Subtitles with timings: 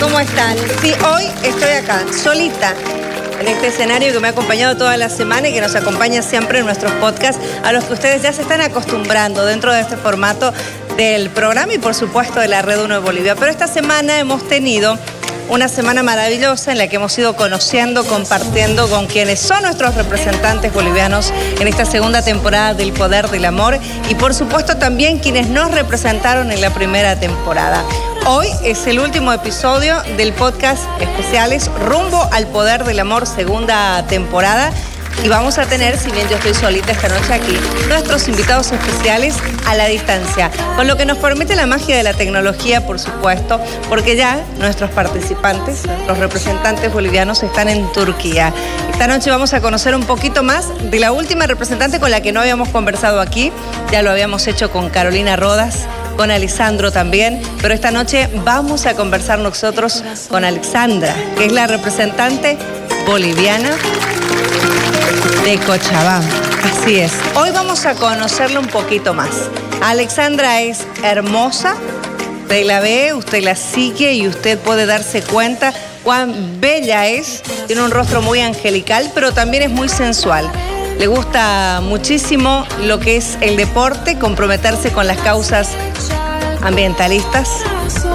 [0.00, 0.56] ¿cómo están?
[0.80, 2.74] Sí, hoy estoy acá, solita,
[3.38, 6.60] en este escenario que me ha acompañado toda la semana y que nos acompaña siempre
[6.60, 10.52] en nuestros podcasts, a los que ustedes ya se están acostumbrando dentro de este formato
[10.96, 13.34] del programa y por supuesto de la Red 1 de Bolivia.
[13.36, 14.98] Pero esta semana hemos tenido
[15.48, 20.72] una semana maravillosa en la que hemos ido conociendo, compartiendo con quienes son nuestros representantes
[20.72, 23.78] bolivianos en esta segunda temporada del Poder del Amor
[24.08, 27.84] y por supuesto también quienes nos representaron en la primera temporada.
[28.26, 34.72] Hoy es el último episodio del podcast especiales Rumbo al Poder del Amor, segunda temporada.
[35.24, 39.36] Y vamos a tener, si bien yo estoy solita esta noche aquí, nuestros invitados especiales
[39.66, 43.60] a la distancia, con lo que nos permite la magia de la tecnología, por supuesto,
[43.88, 48.52] porque ya nuestros participantes, nuestros representantes bolivianos están en Turquía.
[48.90, 52.32] Esta noche vamos a conocer un poquito más de la última representante con la que
[52.32, 53.52] no habíamos conversado aquí,
[53.90, 55.86] ya lo habíamos hecho con Carolina Rodas,
[56.20, 61.66] con Alessandro también, pero esta noche vamos a conversar nosotros con Alexandra, que es la
[61.66, 62.58] representante
[63.06, 63.70] boliviana
[65.44, 66.28] de Cochabamba.
[66.62, 67.12] Así es.
[67.36, 69.30] Hoy vamos a conocerla un poquito más.
[69.80, 71.74] Alexandra es hermosa,
[72.42, 75.72] usted la ve, usted la sigue y usted puede darse cuenta
[76.04, 77.42] cuán bella es.
[77.66, 80.52] Tiene un rostro muy angelical, pero también es muy sensual.
[81.00, 85.70] Le gusta muchísimo lo que es el deporte, comprometerse con las causas
[86.60, 87.48] ambientalistas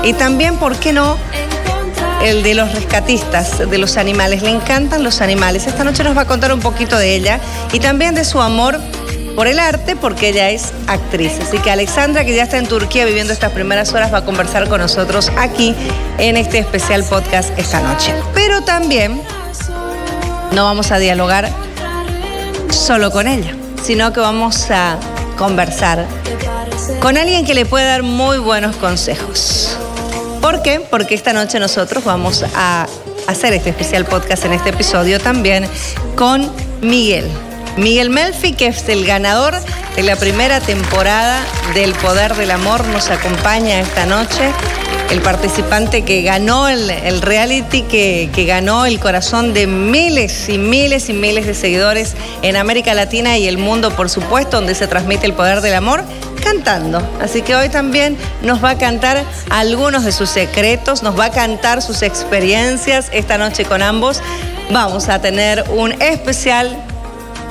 [0.03, 1.17] y también, ¿por qué no?,
[2.21, 4.43] el de los rescatistas de los animales.
[4.43, 5.65] Le encantan los animales.
[5.65, 7.39] Esta noche nos va a contar un poquito de ella
[7.73, 8.79] y también de su amor
[9.35, 11.39] por el arte, porque ella es actriz.
[11.41, 14.69] Así que Alexandra, que ya está en Turquía viviendo estas primeras horas, va a conversar
[14.69, 15.73] con nosotros aquí
[16.19, 18.13] en este especial podcast esta noche.
[18.35, 19.23] Pero también
[20.51, 21.49] no vamos a dialogar
[22.75, 24.97] solo con ella, sino que vamos a
[25.37, 26.05] conversar
[26.99, 29.77] con alguien que le puede dar muy buenos consejos.
[30.41, 30.79] ¿Por qué?
[30.79, 32.87] Porque esta noche nosotros vamos a
[33.27, 35.67] hacer este especial podcast en este episodio también
[36.15, 36.49] con
[36.81, 37.29] Miguel.
[37.77, 39.53] Miguel Melfi, que es el ganador
[39.95, 41.39] de la primera temporada
[41.73, 44.51] del Poder del Amor, nos acompaña esta noche.
[45.11, 51.09] El participante que ganó el, reality, que, que ganó el corazón de miles y miles
[51.09, 55.25] y miles de seguidores en América Latina y el mundo, por supuesto, donde se transmite
[55.25, 56.03] el poder del amor
[56.45, 57.01] cantando.
[57.21, 61.31] Así que hoy también nos va a cantar algunos de sus secretos, nos va a
[61.31, 64.21] cantar sus experiencias esta noche con ambos.
[64.69, 66.77] Vamos a tener un especial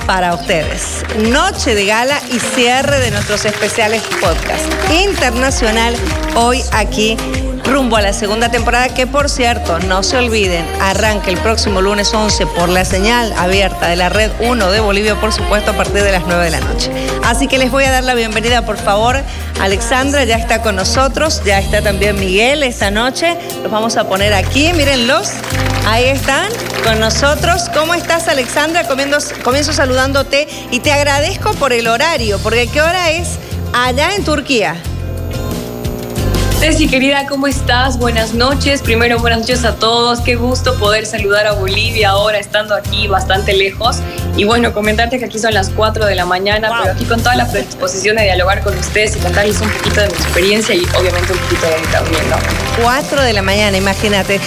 [0.07, 1.03] para ustedes.
[1.29, 5.95] Noche de gala y cierre de nuestros especiales podcast internacional
[6.35, 7.17] hoy aquí
[7.65, 12.13] rumbo a la segunda temporada que por cierto, no se olviden, arranca el próximo lunes
[12.13, 16.03] 11 por la señal abierta de la red 1 de Bolivia, por supuesto, a partir
[16.03, 16.91] de las 9 de la noche.
[17.23, 19.21] Así que les voy a dar la bienvenida, por favor.
[19.59, 23.37] Alexandra ya está con nosotros, ya está también Miguel esta noche.
[23.63, 25.31] Los vamos a poner aquí, mírenlos.
[25.87, 26.49] Ahí están
[26.83, 27.69] con nosotros.
[27.73, 28.85] ¿Cómo estás, Alexandra?
[28.87, 33.37] comienzo saludándote y te agradezco por el horario, porque ¿qué hora es
[33.73, 34.75] allá en Turquía?
[36.59, 37.99] Ceci, querida, ¿cómo estás?
[37.99, 38.81] Buenas noches.
[38.81, 40.21] Primero, buenas noches a todos.
[40.21, 43.97] Qué gusto poder saludar a Bolivia ahora, estando aquí bastante lejos.
[44.37, 47.35] Y bueno, comentarte que aquí son las 4 de la mañana, pero aquí con toda
[47.35, 51.33] la predisposición de dialogar con ustedes y contarles un poquito de mi experiencia y obviamente
[51.33, 52.37] un poquito de mi también, ¿no?
[52.81, 54.39] 4 de la mañana, imagínate.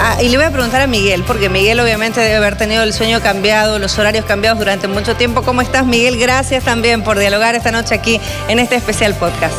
[0.00, 2.92] Ah, y le voy a preguntar a Miguel, porque Miguel obviamente debe haber tenido el
[2.92, 5.42] sueño cambiado, los horarios cambiados durante mucho tiempo.
[5.42, 6.18] ¿Cómo estás, Miguel?
[6.18, 9.54] Gracias también por dialogar esta noche aquí en este especial podcast.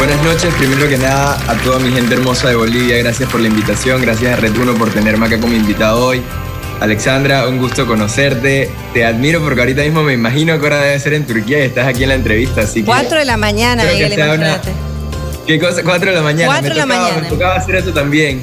[0.00, 3.48] Buenas noches, primero que nada a toda mi gente hermosa de Bolivia, gracias por la
[3.48, 6.22] invitación, gracias a Red por tenerme acá como invitado hoy.
[6.80, 11.12] Alexandra, un gusto conocerte, te admiro porque ahorita mismo me imagino que ahora debe ser
[11.12, 12.86] en Turquía y estás aquí en la entrevista, así que...
[12.86, 14.70] Cuatro de la mañana, Miguel, imagínate.
[15.46, 15.82] ¿Qué cosa?
[15.82, 16.46] Cuatro de la mañana.
[16.46, 17.20] Cuatro de la mañana.
[17.20, 18.42] Me tocaba hacer eso también.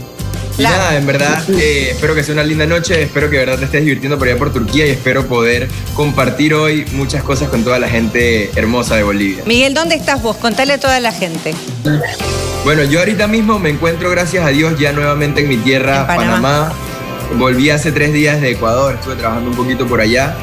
[0.58, 3.60] Y nada, en verdad, eh, espero que sea una linda noche, espero que de verdad
[3.60, 7.64] te estés divirtiendo por allá por Turquía y espero poder compartir hoy muchas cosas con
[7.64, 9.44] toda la gente hermosa de Bolivia.
[9.46, 10.36] Miguel, ¿dónde estás vos?
[10.38, 11.54] Contale a toda la gente.
[12.64, 16.74] Bueno, yo ahorita mismo me encuentro, gracias a Dios, ya nuevamente en mi tierra, Panamá.
[17.36, 20.36] Volví hace tres días de Ecuador, estuve trabajando un poquito por allá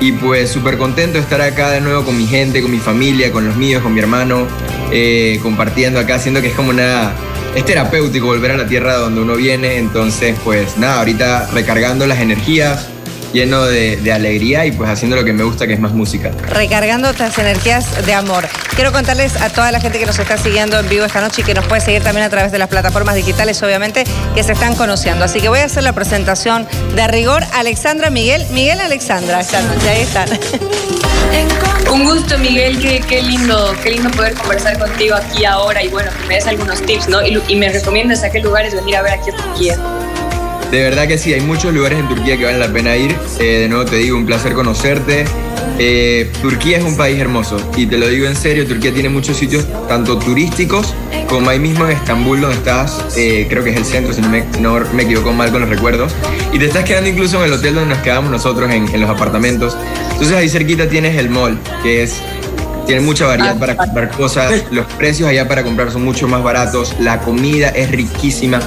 [0.00, 3.30] y pues súper contento de estar acá de nuevo con mi gente, con mi familia,
[3.32, 4.48] con los míos, con mi hermano,
[4.90, 7.12] eh, compartiendo acá, haciendo que es como una
[7.54, 12.20] es terapéutico volver a la tierra donde uno viene, entonces pues nada, ahorita recargando las
[12.20, 12.88] energías
[13.32, 16.30] lleno de, de, alegría y pues haciendo lo que me gusta, que es más música.
[16.48, 18.46] Recargando estas energías de amor.
[18.74, 21.44] Quiero contarles a toda la gente que nos está siguiendo en vivo esta noche y
[21.44, 24.74] que nos puede seguir también a través de las plataformas digitales, obviamente, que se están
[24.74, 25.24] conociendo.
[25.24, 27.42] Así que voy a hacer la presentación de rigor.
[27.54, 30.28] Alexandra Miguel, Miguel Alexandra, esta noche, ahí están.
[31.92, 36.10] Un gusto, Miguel, qué, qué, lindo, qué lindo poder conversar contigo aquí ahora y bueno,
[36.20, 37.22] que me des algunos tips, ¿no?
[37.26, 39.78] Y, y me recomiendas a qué lugares venir a ver aquí a Turquía.
[40.72, 43.14] De verdad que sí, hay muchos lugares en Turquía que valen la pena ir.
[43.38, 45.26] Eh, de nuevo te digo, un placer conocerte.
[45.78, 49.36] Eh, Turquía es un país hermoso y te lo digo en serio, Turquía tiene muchos
[49.36, 50.94] sitios, tanto turísticos
[51.28, 54.28] como ahí mismo en Estambul donde estás, eh, creo que es el centro, si no
[54.30, 56.12] me, no me, equivoco mal con los recuerdos,
[56.52, 59.08] y te estás quedando incluso en el hotel donde nos quedamos nosotros en, en los
[59.08, 59.76] apartamentos.
[60.12, 62.20] Entonces ahí cerquita tienes el mall, que es
[62.86, 66.94] tiene mucha variedad para comprar cosas, los precios allá para comprar son mucho más baratos,
[66.98, 68.60] la comida es riquísima.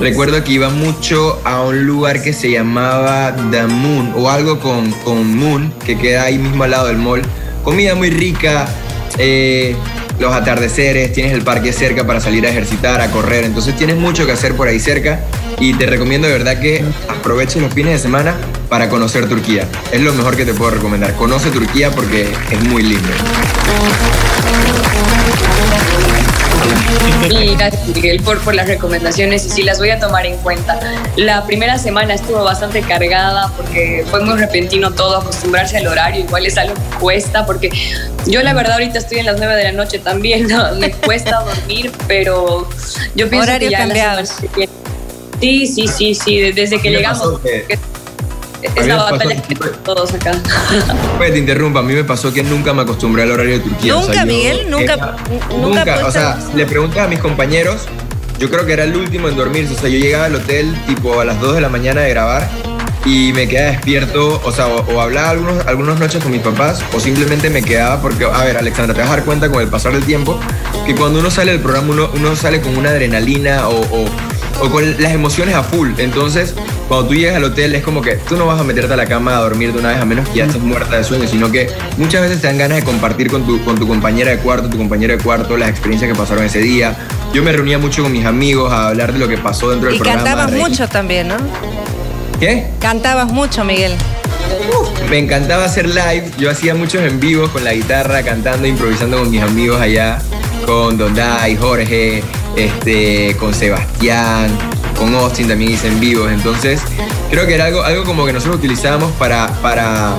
[0.00, 4.90] Recuerdo que iba mucho a un lugar que se llamaba The Moon o algo con,
[5.04, 7.22] con Moon, que queda ahí mismo al lado del mall.
[7.64, 8.66] Comida muy rica,
[9.18, 9.74] eh,
[10.20, 14.26] los atardeceres, tienes el parque cerca para salir a ejercitar, a correr, entonces tienes mucho
[14.26, 15.20] que hacer por ahí cerca
[15.58, 18.34] y te recomiendo de verdad que aproveches los fines de semana
[18.68, 19.66] para conocer Turquía.
[19.92, 21.14] Es lo mejor que te puedo recomendar.
[21.14, 23.08] Conoce Turquía porque es muy lindo.
[27.30, 30.78] Y gracias Miguel por, por las recomendaciones y sí las voy a tomar en cuenta.
[31.16, 36.46] La primera semana estuvo bastante cargada porque fue muy repentino todo, acostumbrarse al horario, igual
[36.46, 37.70] es algo que cuesta porque
[38.26, 40.74] yo la verdad ahorita estoy en las 9 de la noche también, ¿no?
[40.76, 42.68] me cuesta dormir, pero
[43.14, 44.22] yo pienso horario que ya cambiado.
[45.40, 47.40] Sí, sí, sí, sí, desde que llegamos.
[48.74, 50.32] Es la batalla que todos acá.
[51.16, 53.94] Pues te interrumpa, a mí me pasó que nunca me acostumbré al horario de Turquía.
[53.94, 54.70] ¿Nunca, o sea, Miguel?
[54.70, 54.94] ¿Nunca?
[54.94, 55.16] Era,
[55.50, 57.82] nunca, nunca o sea, le preguntas a mis compañeros,
[58.38, 61.20] yo creo que era el último en dormirse, o sea, yo llegaba al hotel tipo
[61.20, 62.48] a las 2 de la mañana de grabar
[63.06, 66.82] y me quedaba despierto, o sea, o, o hablaba algunos, algunas noches con mis papás
[66.92, 69.68] o simplemente me quedaba porque, a ver, Alexandra, te vas a dar cuenta con el
[69.68, 70.38] pasar del tiempo
[70.84, 74.04] que cuando uno sale del programa uno, uno sale con una adrenalina o, o
[74.60, 75.90] o con las emociones a full.
[75.98, 76.54] Entonces,
[76.88, 79.06] cuando tú llegas al hotel es como que tú no vas a meterte a la
[79.06, 81.50] cama a dormir de una vez a menos que ya estés muerta de sueño, sino
[81.50, 84.68] que muchas veces te dan ganas de compartir con tu, con tu compañera de cuarto,
[84.68, 86.96] tu compañero de cuarto, las experiencias que pasaron ese día.
[87.32, 89.96] Yo me reunía mucho con mis amigos a hablar de lo que pasó dentro del
[89.96, 90.22] y programa.
[90.22, 91.36] Y cantabas mucho también, ¿no?
[92.38, 92.68] ¿Qué?
[92.80, 93.94] Cantabas mucho, Miguel.
[95.10, 99.30] Me encantaba hacer live, yo hacía muchos en vivos con la guitarra, cantando, improvisando con
[99.30, 100.18] mis amigos allá,
[100.66, 102.22] con Dondai, Jorge,
[102.56, 104.50] este, con Sebastián,
[104.98, 106.32] con Austin también hice en vivos.
[106.32, 106.80] Entonces,
[107.30, 110.16] creo que era algo, algo como que nosotros utilizábamos para, para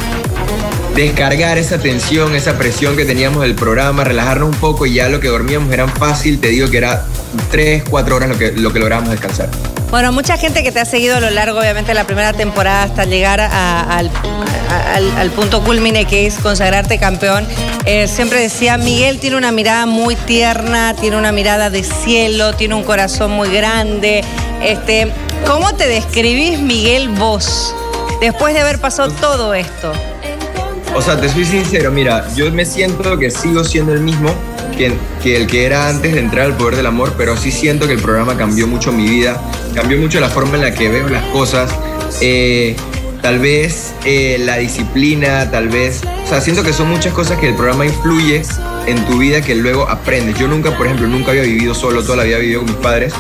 [0.96, 5.20] descargar esa tensión, esa presión que teníamos del programa, relajarnos un poco y ya lo
[5.20, 7.06] que dormíamos era fácil, te digo que era
[7.52, 9.50] 3, 4 horas lo que, lo que lográbamos descansar.
[9.90, 12.84] Bueno, mucha gente que te ha seguido a lo largo, obviamente, de la primera temporada
[12.84, 17.48] hasta llegar a, al, punto culmine que es consagrarte campeón,
[17.86, 22.76] eh, siempre decía, Miguel tiene una mirada muy tierna, tiene una mirada de cielo, tiene
[22.76, 24.26] un corazón muy grande.
[24.62, 25.12] Este,
[25.46, 27.74] ¿Cómo te describís, Miguel, vos,
[28.20, 29.94] después de haber pasado todo esto?
[30.96, 34.34] O sea, te soy sincero, mira, yo me siento que sigo siendo el mismo
[34.78, 37.94] que, el que era antes de entrar al poder del amor, pero sí siento que
[37.94, 39.42] el programa cambió mucho mi vida,
[39.74, 41.72] cambió mucho la forma en la que veo las cosas.
[42.22, 42.76] Eh,
[43.22, 47.50] tal vez eh, la disciplina, tal vez, o sea, siento que son muchas cosas que
[47.50, 48.44] el programa influye
[48.86, 50.38] en tu vida que luego aprendes.
[50.38, 53.14] Yo nunca, por ejemplo, nunca había vivido solo, toda la vida vivido con mis padres.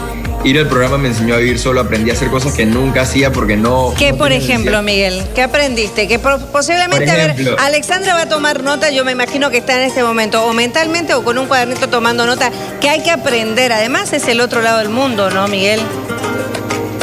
[0.47, 3.33] Ir al programa me enseñó a vivir solo, aprendí a hacer cosas que nunca hacía
[3.33, 3.93] porque no...
[3.97, 5.21] ¿Qué, no por ejemplo, Miguel?
[5.35, 6.07] ¿Qué aprendiste?
[6.07, 9.57] Que posiblemente, por ejemplo, a ver, Alexandra va a tomar nota, yo me imagino que
[9.57, 12.49] está en este momento, o mentalmente o con un cuadernito tomando nota,
[12.79, 13.73] que hay que aprender.
[13.73, 15.81] Además, es el otro lado del mundo, ¿no, Miguel?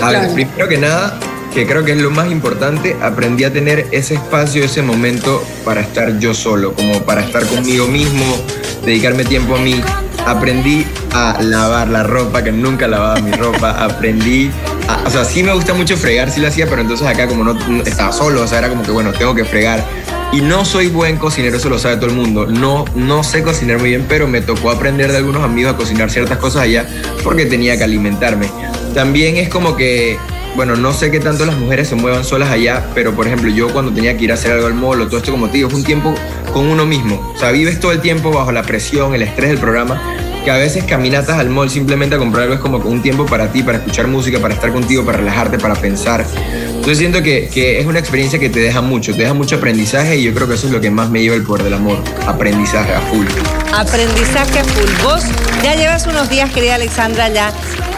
[0.00, 0.34] A ver, claro.
[0.34, 1.20] primero que nada,
[1.52, 5.82] que creo que es lo más importante, aprendí a tener ese espacio, ese momento para
[5.82, 8.24] estar yo solo, como para estar conmigo mismo,
[8.86, 9.82] dedicarme tiempo a mí.
[10.26, 13.70] Aprendí a lavar la ropa, que nunca lavaba mi ropa.
[13.84, 14.50] Aprendí
[14.88, 17.44] a, o sea, sí me gusta mucho fregar, sí lo hacía, pero entonces acá como
[17.44, 19.84] no, no estaba solo, o sea, era como que bueno, tengo que fregar.
[20.32, 22.46] Y no soy buen cocinero, eso lo sabe todo el mundo.
[22.46, 26.10] No, no sé cocinar muy bien, pero me tocó aprender de algunos amigos a cocinar
[26.10, 26.88] ciertas cosas allá
[27.22, 28.50] porque tenía que alimentarme.
[28.94, 30.18] También es como que
[30.54, 33.72] bueno, no sé qué tanto las mujeres se muevan solas allá, pero por ejemplo, yo
[33.72, 35.68] cuando tenía que ir a hacer algo al mall o todo esto, como te digo,
[35.68, 36.14] es un tiempo
[36.52, 37.32] con uno mismo.
[37.34, 40.00] O sea, vives todo el tiempo bajo la presión, el estrés del programa,
[40.44, 43.48] que a veces caminatas al mall simplemente a comprar algo es como un tiempo para
[43.48, 46.24] ti, para escuchar música, para estar contigo, para relajarte, para pensar.
[46.66, 50.18] Entonces siento que, que, es una experiencia que te deja mucho, te deja mucho aprendizaje
[50.18, 51.98] y yo creo que eso es lo que más me lleva el poder del amor,
[52.26, 53.26] aprendizaje a full.
[53.72, 54.90] Aprendizaje a full.
[55.02, 55.24] Vos
[55.62, 57.50] ya llevas unos días, querida Alexandra, ya.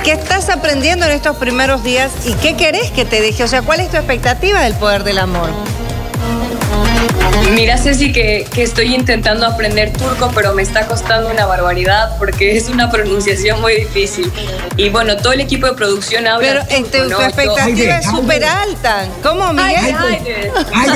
[0.05, 3.43] ¿Qué estás aprendiendo en estos primeros días y qué querés que te deje?
[3.43, 5.51] O sea, ¿cuál es tu expectativa del poder del amor?
[7.55, 12.57] Mira, Ceci, que, que, estoy intentando aprender turco, pero me está costando una barbaridad porque
[12.57, 14.31] es una pronunciación muy difícil.
[14.77, 16.47] Y bueno, todo el equipo de producción habla.
[16.47, 19.07] Pero este, tu expectativa es súper alta.
[19.23, 19.95] ¿Cómo, Miguel?
[19.95, 20.53] Haide,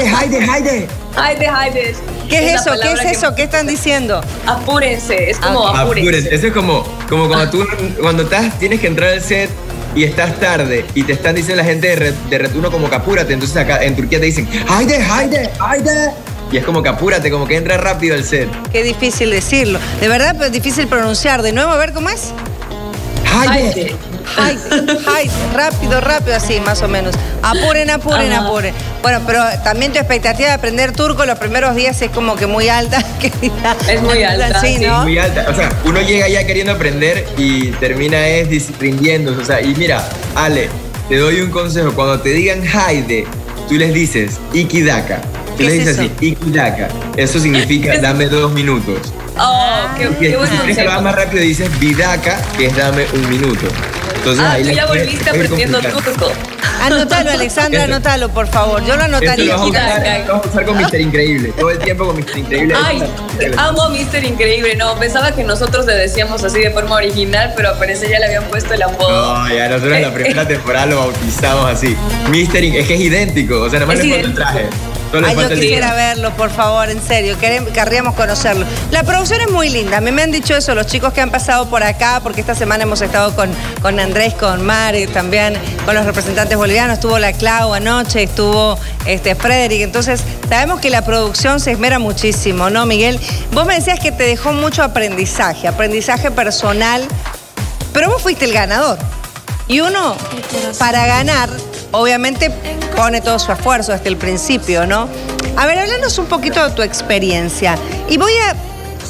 [0.08, 0.88] Haide, Haide.
[1.16, 1.94] Haide, Haide.
[2.28, 2.70] ¿Qué es, eso?
[2.80, 3.34] ¿Qué es eso?
[3.34, 4.20] ¿Qué están diciendo?
[4.46, 6.32] Apúrense, es como ah, apúrense.
[6.32, 7.66] Eso es como, como cuando tú
[8.00, 9.50] cuando estás, tienes que entrar al set
[9.94, 13.32] y estás tarde y te están diciendo la gente de, de retorno como que apúrate.
[13.32, 16.10] Entonces acá en Turquía te dicen, ¡Haide, Haide, Haide!
[16.52, 18.48] Y es como que apúrate, como que entra rápido el set.
[18.72, 19.78] Qué difícil decirlo.
[20.00, 21.42] De verdad, pero es difícil pronunciar.
[21.42, 22.32] De nuevo, a ver cómo es.
[23.32, 23.94] Haide.
[24.36, 25.30] Haide.
[25.54, 27.14] Rápido, rápido, así, más o menos.
[27.42, 28.74] Apuren, apuren, apuren.
[29.02, 32.68] Bueno, pero también tu expectativa de aprender turco los primeros días es como que muy
[32.68, 33.02] alta.
[33.88, 34.60] es muy alta.
[34.60, 35.02] Sí, ¿no?
[35.02, 35.46] muy alta.
[35.48, 39.40] O sea, uno llega ya queriendo aprender y termina es rindiéndose.
[39.40, 40.68] O sea, y mira, Ale,
[41.08, 41.92] te doy un consejo.
[41.92, 43.26] Cuando te digan Haide,
[43.68, 45.20] tú les dices Ikidaka.
[45.56, 46.10] ¿Qué le dices así?
[46.20, 46.88] Ikidaka.
[47.16, 49.12] Eso significa dame dos minutos.
[49.38, 50.52] Oh, qué, qué bueno.
[50.74, 53.66] Si hagas más rápido, dices Vidaka, que es dame un minuto.
[54.20, 56.30] Entonces, ah, ahí tú ya volviste aprendiendo turco.
[56.82, 58.84] Anótalo, Alexandra, anótalo, por favor.
[58.84, 59.56] Yo lo anotaría.
[59.56, 61.54] Lo vamos, a usar, con Mister Increíble.
[61.58, 62.74] Todo el tiempo con Mister Increíble.
[62.84, 63.02] Ay,
[63.56, 64.76] amo a Mister Increíble.
[64.76, 68.44] No, pensaba que nosotros le decíamos así de forma original, pero parece ya le habían
[68.44, 69.38] puesto el apodo.
[69.38, 71.96] No, ya nosotros en la primera temporada lo bautizamos así.
[72.28, 73.62] Mister Es que es idéntico.
[73.62, 74.68] O sea, nada más le falta el traje.
[75.12, 77.36] Ay, yo quisiera verlo, por favor, en serio.
[77.38, 78.64] Querríamos conocerlo.
[78.90, 80.00] La producción es muy linda.
[80.00, 82.84] Me, me han dicho eso los chicos que han pasado por acá, porque esta semana
[82.84, 83.50] hemos estado con,
[83.82, 86.94] con Andrés, con Mari, también con los representantes bolivianos.
[86.94, 89.82] Estuvo la Clau anoche, estuvo este, Frederick.
[89.82, 93.18] Entonces, sabemos que la producción se esmera muchísimo, ¿no, Miguel?
[93.52, 97.06] Vos me decías que te dejó mucho aprendizaje, aprendizaje personal,
[97.92, 98.98] pero vos fuiste el ganador.
[99.66, 100.16] Y uno,
[100.78, 101.48] para ganar,
[101.92, 102.50] obviamente
[102.96, 105.08] pone todo su esfuerzo desde el principio, ¿no?
[105.56, 107.76] A ver, háblanos un poquito de tu experiencia.
[108.08, 108.54] Y voy a,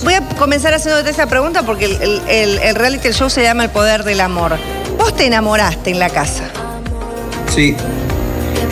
[0.04, 4.20] voy a comenzar haciéndote esa pregunta porque el, reality show se llama El Poder del
[4.20, 4.56] Amor.
[4.98, 6.44] ¿Vos te enamoraste en la casa?
[7.54, 7.76] Sí.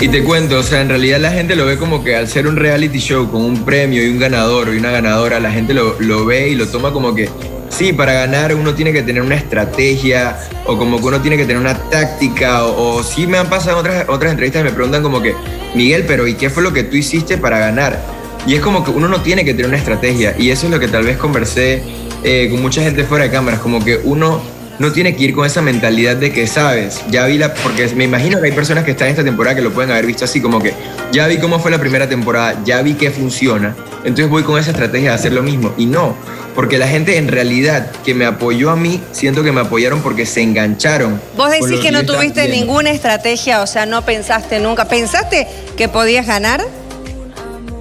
[0.01, 2.47] Y te cuento, o sea, en realidad la gente lo ve como que al ser
[2.47, 6.01] un reality show con un premio y un ganador y una ganadora, la gente lo,
[6.01, 7.29] lo ve y lo toma como que
[7.79, 11.45] sí, para ganar uno tiene que tener una estrategia o como que uno tiene que
[11.45, 15.23] tener una táctica o, sí me han pasado otras, otras entrevistas y me preguntan como
[15.23, 15.37] que,
[15.77, 18.01] Miguel, pero ¿y qué fue lo que tú hiciste para ganar?
[18.49, 20.81] Y es como que uno no tiene que tener una estrategia y eso es lo
[20.81, 21.83] que tal vez conversé
[22.25, 24.41] eh, con mucha gente fuera de cámaras, como que uno
[24.79, 28.05] no tiene que ir con esa mentalidad de que sabes, ya vi la, porque me
[28.05, 30.41] imagino que hay personas que están en esta temporada que lo pueden haber visto así,
[30.41, 30.75] como que
[31.13, 34.71] ya vi cómo fue la primera temporada, ya vi que funciona, entonces voy con esa
[34.71, 35.75] estrategia de hacer lo mismo.
[35.77, 36.15] Y no,
[36.55, 40.27] porque la gente en realidad que me apoyó a mí, siento que me apoyaron porque
[40.27, 41.21] se engancharon.
[41.37, 44.87] Vos decís que no tuviste ninguna estrategia, o sea, no pensaste nunca.
[44.87, 46.65] ¿Pensaste que podías ganar?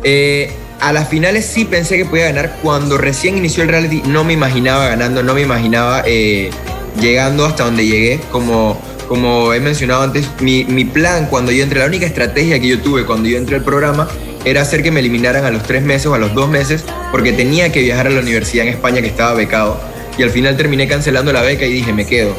[0.03, 2.57] Eh, a las finales sí pensé que podía ganar.
[2.61, 6.51] Cuando recién inició el reality no me imaginaba ganando, no me imaginaba eh,
[6.99, 8.19] llegando hasta donde llegué.
[8.31, 12.67] Como, como he mencionado antes, mi, mi plan cuando yo entré, la única estrategia que
[12.67, 14.07] yo tuve cuando yo entré al programa
[14.45, 17.33] era hacer que me eliminaran a los tres meses o a los dos meses porque
[17.33, 19.79] tenía que viajar a la universidad en España que estaba becado.
[20.17, 22.33] Y al final terminé cancelando la beca y dije, me quedo.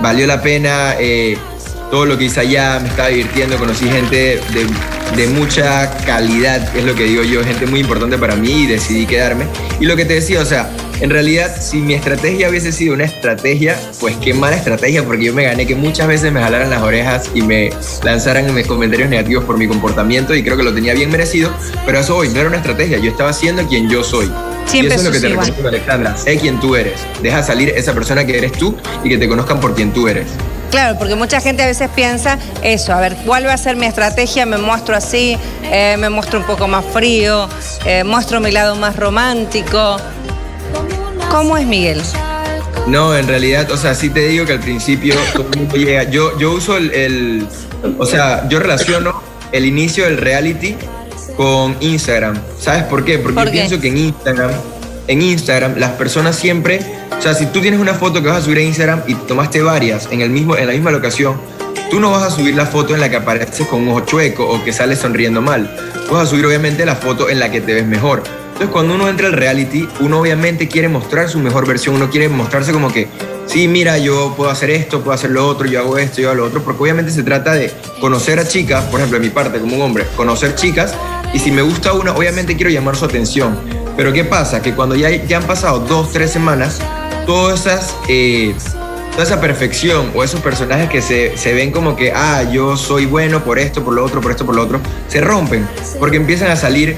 [0.00, 1.36] Valió la pena eh,
[1.90, 4.66] todo lo que hice allá, me estaba divirtiendo, conocí gente de,
[5.14, 9.04] de, mucha calidad, es lo que digo yo, gente muy importante para mí y decidí
[9.04, 9.44] quedarme.
[9.78, 10.70] Y lo que te decía, o sea,
[11.02, 15.34] en realidad, si mi estrategia hubiese sido una estrategia, pues qué mala estrategia, porque yo
[15.34, 17.70] me gané que muchas veces me jalaran las orejas y me
[18.04, 21.50] lanzaran comentarios negativos por mi comportamiento y creo que lo tenía bien merecido,
[21.84, 24.30] pero eso hoy no era una estrategia, yo estaba siendo quien yo soy.
[24.72, 26.16] y eso es lo que te recomiendo, Alexandra.
[26.16, 27.00] Sé quién tú eres.
[27.20, 30.28] Deja salir esa persona que eres tú y que te conozcan por quien tú eres.
[30.72, 33.84] Claro, porque mucha gente a veces piensa eso, a ver, ¿cuál va a ser mi
[33.84, 34.46] estrategia?
[34.46, 37.46] Me muestro así, eh, me muestro un poco más frío,
[37.84, 39.98] eh, muestro mi lado más romántico.
[41.32, 42.02] ¿Cómo es Miguel?
[42.86, 46.02] No, en realidad, o sea, sí te digo que al principio todo el mundo llega.
[46.02, 47.48] Yo, yo uso el,
[47.98, 50.76] O sea, yo relaciono el inicio del reality
[51.34, 52.38] con Instagram.
[52.60, 53.18] ¿Sabes por qué?
[53.18, 54.50] Porque pienso que en Instagram,
[55.08, 56.80] en Instagram, las personas siempre.
[57.18, 59.62] O sea, si tú tienes una foto que vas a subir a Instagram y tomaste
[59.62, 61.40] varias en, el mismo, en la misma locación,
[61.90, 64.46] tú no vas a subir la foto en la que apareces con un ojo chueco
[64.46, 65.74] o que sales sonriendo mal.
[66.10, 68.22] Vas a subir, obviamente, la foto en la que te ves mejor.
[68.62, 72.28] Entonces cuando uno entra al reality, uno obviamente quiere mostrar su mejor versión, uno quiere
[72.28, 73.08] mostrarse como que,
[73.46, 76.42] sí, mira, yo puedo hacer esto, puedo hacer lo otro, yo hago esto, yo hago
[76.42, 79.58] lo otro, porque obviamente se trata de conocer a chicas, por ejemplo, de mi parte
[79.58, 80.94] como un hombre, conocer chicas,
[81.34, 83.58] y si me gusta una, obviamente quiero llamar su atención.
[83.96, 84.62] Pero ¿qué pasa?
[84.62, 86.78] Que cuando ya, ya han pasado dos, tres semanas,
[87.26, 87.96] todas esas...
[88.06, 88.54] Eh,
[89.10, 93.04] toda esa perfección o esos personajes que se, se, ven como que, ah, yo soy
[93.04, 96.50] bueno por esto, por lo otro, por esto, por lo otro, se rompen porque empiezan
[96.50, 96.96] a salir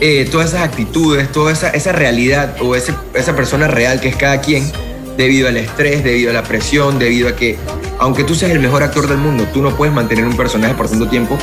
[0.00, 4.40] eh, todas esas actitudes, toda esa, esa realidad o esa persona real que es cada
[4.40, 4.70] quien
[5.16, 7.58] debido al estrés, debido a la presión, debido a que,
[7.98, 10.88] aunque tú seas el mejor actor del mundo, tú no puedes mantener un personaje por
[10.88, 11.36] tanto tiempo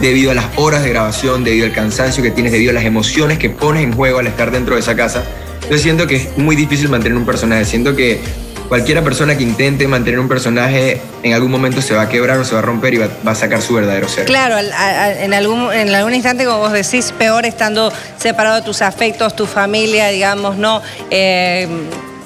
[0.00, 3.38] debido a las horas de grabación, debido al cansancio que tienes, debido a las emociones
[3.38, 5.24] que pones en juego al estar dentro de esa casa.
[5.70, 8.20] Yo siento que es muy difícil mantener un personaje, siento que
[8.68, 12.44] cualquiera persona que intente mantener un personaje en algún momento se va a quebrar o
[12.44, 14.24] se va a romper y va, a sacar su verdadero ser.
[14.24, 19.36] Claro, en, algún, en algún instante, como vos decís, peor estando separado de tus afectos,
[19.36, 20.82] tu familia, digamos, ¿no?
[21.10, 21.68] Eh,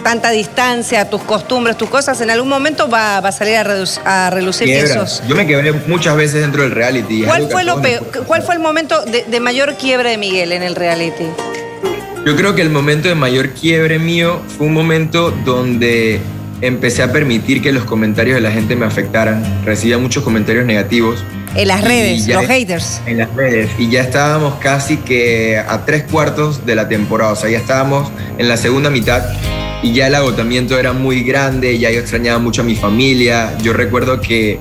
[0.02, 5.22] tanta distancia, tus costumbres, tus cosas, en algún momento va, a salir a, relucir esos.
[5.26, 7.24] Yo me quebré muchas veces dentro del reality.
[7.24, 7.80] ¿Cuál fue, lo
[8.26, 11.26] ¿Cuál fue el momento de, de mayor quiebre de Miguel en el reality?
[12.28, 16.20] Yo creo que el momento de mayor quiebre mío fue un momento donde
[16.60, 19.64] empecé a permitir que los comentarios de la gente me afectaran.
[19.64, 21.24] Recibía muchos comentarios negativos.
[21.54, 23.00] En las redes, los haters.
[23.06, 23.70] En las redes.
[23.78, 27.32] Y ya estábamos casi que a tres cuartos de la temporada.
[27.32, 29.24] O sea, ya estábamos en la segunda mitad
[29.82, 31.78] y ya el agotamiento era muy grande.
[31.78, 33.56] Ya yo extrañaba mucho a mi familia.
[33.62, 34.58] Yo recuerdo que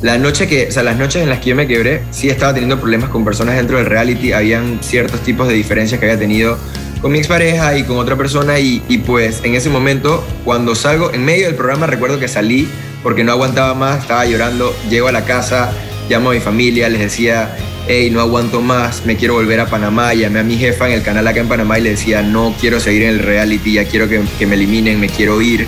[0.00, 2.54] la noche que, o sea, las noches en las que yo me quebré, sí estaba
[2.54, 4.32] teniendo problemas con personas dentro del reality.
[4.32, 6.56] Habían ciertos tipos de diferencias que había tenido
[7.00, 11.24] con mi expareja y con otra persona y, pues en ese momento cuando salgo, en
[11.24, 12.68] medio del programa recuerdo que salí
[13.02, 15.72] porque no aguantaba más, estaba llorando, llego a la casa,
[16.08, 17.56] llamo a mi familia, les decía,
[17.88, 21.02] hey, no aguanto más, me quiero volver a Panamá, llamé a mi jefa en el
[21.02, 24.06] canal acá en Panamá y le decía, no quiero seguir en el reality, ya quiero
[24.06, 25.66] que, que me eliminen, me quiero ir.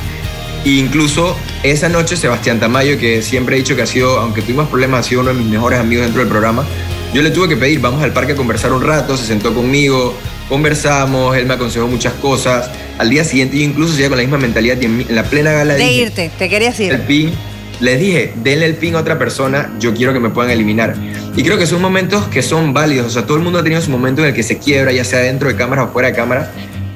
[0.65, 4.69] E incluso esa noche Sebastián Tamayo, que siempre he dicho que ha sido, aunque tuvimos
[4.69, 6.65] problemas, ha sido uno de mis mejores amigos dentro del programa,
[7.15, 10.17] yo le tuve que pedir, vamos al parque a conversar un rato, se sentó conmigo,
[10.53, 12.69] conversamos, él me aconsejó muchas cosas.
[12.99, 15.77] Al día siguiente yo incluso seguía con la misma mentalidad y en, la plena gala
[15.77, 16.93] de irte, te querías ir.
[16.93, 17.33] El pin,
[17.81, 20.95] les dije, denle el pin a otra persona, yo quiero que me puedan eliminar.
[21.35, 23.81] Y creo que son momentos que son válidos, o sea, todo el mundo ha tenido
[23.81, 26.15] su momento en el que se quiebra, ya sea dentro de cámara o fuera de
[26.15, 26.53] cámara,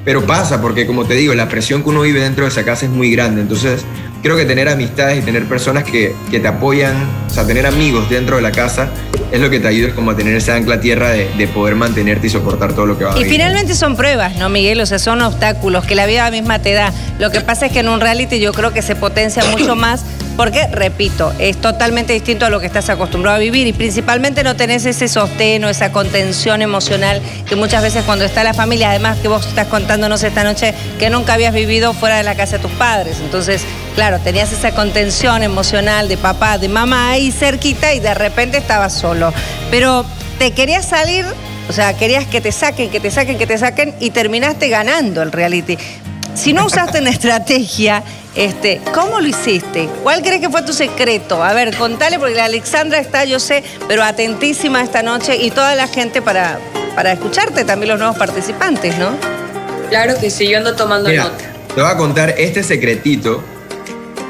[0.07, 2.85] pero pasa porque como te digo, la presión que uno vive dentro de esa casa
[2.85, 3.83] es muy grande, entonces
[4.23, 6.95] creo que tener amistades y tener personas que, que, te apoyan,
[7.27, 8.87] o sea, tener amigos dentro de la casa,
[9.33, 12.27] es lo que te ayuda como a tener esa ancla tierra de, de poder mantenerte
[12.27, 14.79] y soportar todo lo que va a Y finalmente son pruebas, ¿no, Miguel?
[14.79, 16.93] O sea, son obstáculos que la vida misma te da.
[17.19, 20.05] Lo que pasa es que en un reality yo creo que se potencia mucho más
[20.37, 24.55] porque, repito, es totalmente distinto a lo que estás acostumbrado a vivir y principalmente no
[24.55, 29.17] tenés ese sostén o esa contención emocional que muchas veces cuando está la familia, además
[29.17, 32.61] que vos estás contándonos esta noche que nunca habías vivido fuera de la casa de
[32.61, 33.17] tus padres.
[33.19, 33.63] Entonces,
[33.95, 38.93] claro, tenías esa contención emocional de papá, de mamá ahí cerquita y de repente estabas
[38.93, 39.33] solo.
[39.71, 40.05] Pero
[40.37, 41.25] te querías salir
[41.69, 45.21] o sea, querías que te saquen, que te saquen, que te saquen y terminaste ganando
[45.21, 45.77] el reality.
[46.37, 48.03] Si no usaste una estrategia,
[48.35, 49.89] este, ¿cómo lo hiciste?
[50.03, 51.43] ¿Cuál crees que fue tu secreto?
[51.43, 55.73] A ver, contale, porque la Alexandra está, yo sé, pero atentísima esta noche y toda
[55.73, 56.59] la gente para,
[56.95, 59.09] para escucharte, también los nuevos participantes, ¿no?
[59.89, 61.37] Claro que sí, yo ando tomando nota.
[61.73, 63.43] Te voy a contar este secretito,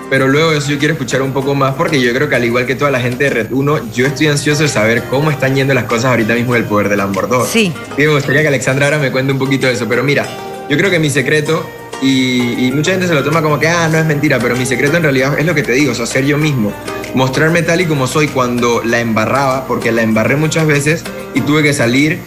[0.09, 2.65] pero luego eso yo quiero escuchar un poco más porque yo creo que al igual
[2.65, 5.73] que toda la gente de Red 1, yo estoy ansioso de saber cómo están yendo
[5.73, 7.45] las cosas ahorita mismo del poder del Ambordor.
[7.45, 7.73] Sí.
[7.97, 10.25] Y me gustaría que Alexandra ahora me cuente un poquito de eso, pero mira,
[10.69, 11.69] yo creo que mi secreto
[12.01, 14.97] y, mucha gente se lo toma como que, ah, no es mentira, pero mi secreto
[14.97, 16.71] en realidad es lo que te digo, o sea, yo mismo.
[17.15, 21.63] Mostrarme tal y como soy cuando la embarraba, porque la embarré muchas veces y tuve
[21.63, 22.19] que salir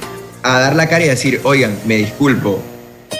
[0.42, 2.62] a dar la cara y decir, oigan, me disculpo,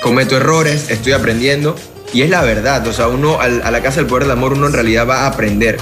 [0.03, 1.77] cometo errores, estoy aprendiendo.
[2.13, 4.67] Y es la verdad, o sea, uno a la casa del poder del amor, uno
[4.67, 5.79] en realidad va a aprender.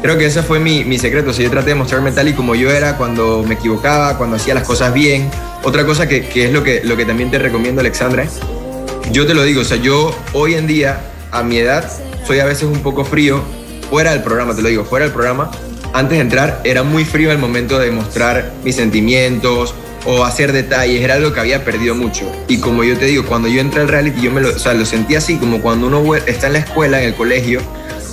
[0.00, 2.32] Creo que ese fue mi, mi secreto, o sea, yo traté de mostrarme tal y
[2.32, 5.28] como yo era cuando me equivocaba, cuando hacía las cosas bien.
[5.64, 8.26] Otra cosa que, que es lo que, lo que también te recomiendo, Alexandra,
[9.12, 11.90] yo te lo digo, o sea, yo hoy en día, a mi edad,
[12.26, 13.42] soy a veces un poco frío,
[13.90, 15.50] fuera del programa, te lo digo, fuera del programa.
[15.92, 21.02] Antes de entrar era muy frío el momento de mostrar mis sentimientos o hacer detalles,
[21.02, 22.30] era algo que había perdido mucho.
[22.48, 24.74] Y como yo te digo, cuando yo entré al reality, yo me lo, o sea,
[24.74, 27.60] lo sentí así, como cuando uno está en la escuela, en el colegio,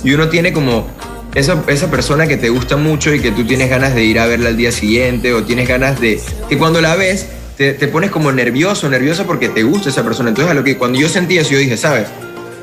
[0.02, 0.88] y uno tiene como
[1.34, 4.26] esa, esa, persona que te gusta mucho y que tú tienes ganas de ir a
[4.26, 7.26] verla al día siguiente o tienes ganas de que cuando la ves
[7.56, 10.30] te, pones como nervioso, nervioso porque te gusta esa persona.
[10.30, 12.08] Entonces, a lo que cuando yo sentí eso, yo dije, ¿sabes?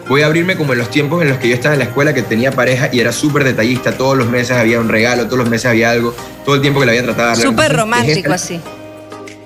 [0.07, 2.13] Voy a abrirme como en los tiempos en los que yo estaba en la escuela,
[2.13, 3.93] que tenía pareja y era súper detallista.
[3.93, 6.85] Todos los meses había un regalo, todos los meses había algo, todo el tiempo que
[6.85, 8.59] la había tratado Súper romántico así.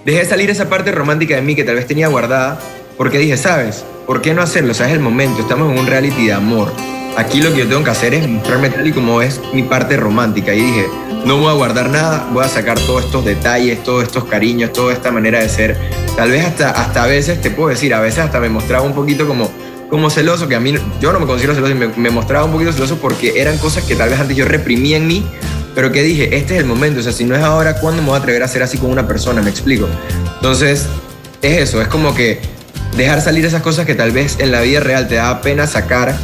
[0.03, 2.60] dejé salir esa parte romántica de mí que tal vez tenía guardada,
[2.97, 3.84] porque dije, ¿sabes?
[4.08, 4.71] ¿Por qué no hacerlo?
[4.71, 6.71] O sea, es el momento, estamos en un reality de amor.
[7.17, 9.95] Aquí lo que yo tengo que hacer es mostrarme tal y como es mi parte
[9.95, 10.54] romántica.
[10.54, 10.88] Y dije,
[11.25, 14.93] no voy a guardar nada, voy a sacar todos estos detalles, todos estos cariños, toda
[14.93, 15.78] esta manera de ser.
[16.17, 18.93] Tal vez hasta, hasta a veces, te puedo decir, a veces hasta me mostraba un
[18.93, 19.49] poquito como,
[19.89, 22.73] como celoso, que a mí, yo no me considero celoso, me, me mostraba un poquito
[22.73, 25.25] celoso porque eran cosas que tal vez antes yo reprimía en mí,
[25.73, 28.10] pero que dije, este es el momento, o sea, si no es ahora, ¿cuándo me
[28.10, 29.41] voy a atrever a ser así con una persona?
[29.41, 29.88] Me explico.
[30.36, 30.86] Entonces,
[31.41, 32.39] es eso, es como que
[32.97, 36.15] dejar salir esas cosas que tal vez en la vida real te da pena sacar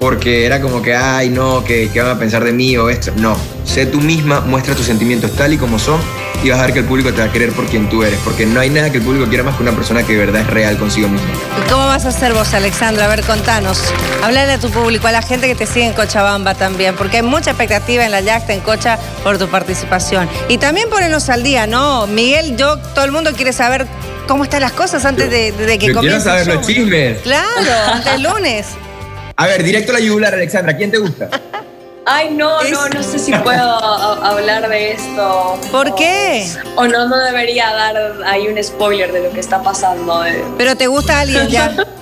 [0.00, 3.12] porque era como que, ay, no, ¿qué, ¿qué, van a pensar de mí o esto?
[3.16, 6.00] No, sé tú misma, muestra tus sentimientos tal y como son
[6.42, 8.18] y vas a ver que el público te va a querer por quien tú eres,
[8.24, 10.40] porque no hay nada que el público quiera más que una persona que de verdad
[10.40, 11.28] es real consigo misma.
[11.58, 13.04] ¿Y cómo vas a hacer vos, Alexandra?
[13.04, 13.82] A ver, contanos.
[14.22, 17.22] Háblale a tu público, a la gente que te sigue en Cochabamba también, porque hay
[17.22, 20.30] mucha expectativa en la Yacta, en Cocha, por tu participación.
[20.48, 22.06] Y también ponernos al día, ¿no?
[22.06, 23.86] Miguel, yo, todo el mundo quiere saber
[24.26, 26.00] cómo están las cosas antes de, de que comience.
[26.00, 27.18] Quiero saber los chismes.
[27.18, 28.66] Claro, antes del lunes.
[29.36, 30.76] A ver, directo a la yugular, Alexandra.
[30.76, 31.28] ¿Quién te gusta?
[32.06, 33.60] Ay, no, no, no sé si puedo
[34.24, 35.58] hablar de esto.
[35.70, 36.46] ¿Por qué?
[36.76, 40.24] O no, no debería dar ahí un spoiler de lo que está pasando.
[40.58, 41.74] Pero te gusta alguien ya.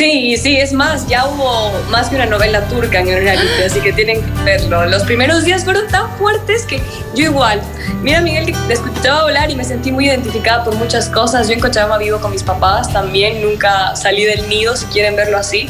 [0.00, 3.80] Sí, sí, es más, ya hubo más que una novela turca en el reality, así
[3.80, 4.86] que tienen que verlo.
[4.86, 6.80] Los primeros días fueron tan fuertes que
[7.14, 7.60] yo igual.
[8.00, 11.48] Mira, Miguel, te escuchaba hablar y me sentí muy identificada por muchas cosas.
[11.48, 15.36] Yo en Cochabamba vivo con mis papás también, nunca salí del nido, si quieren verlo
[15.36, 15.68] así.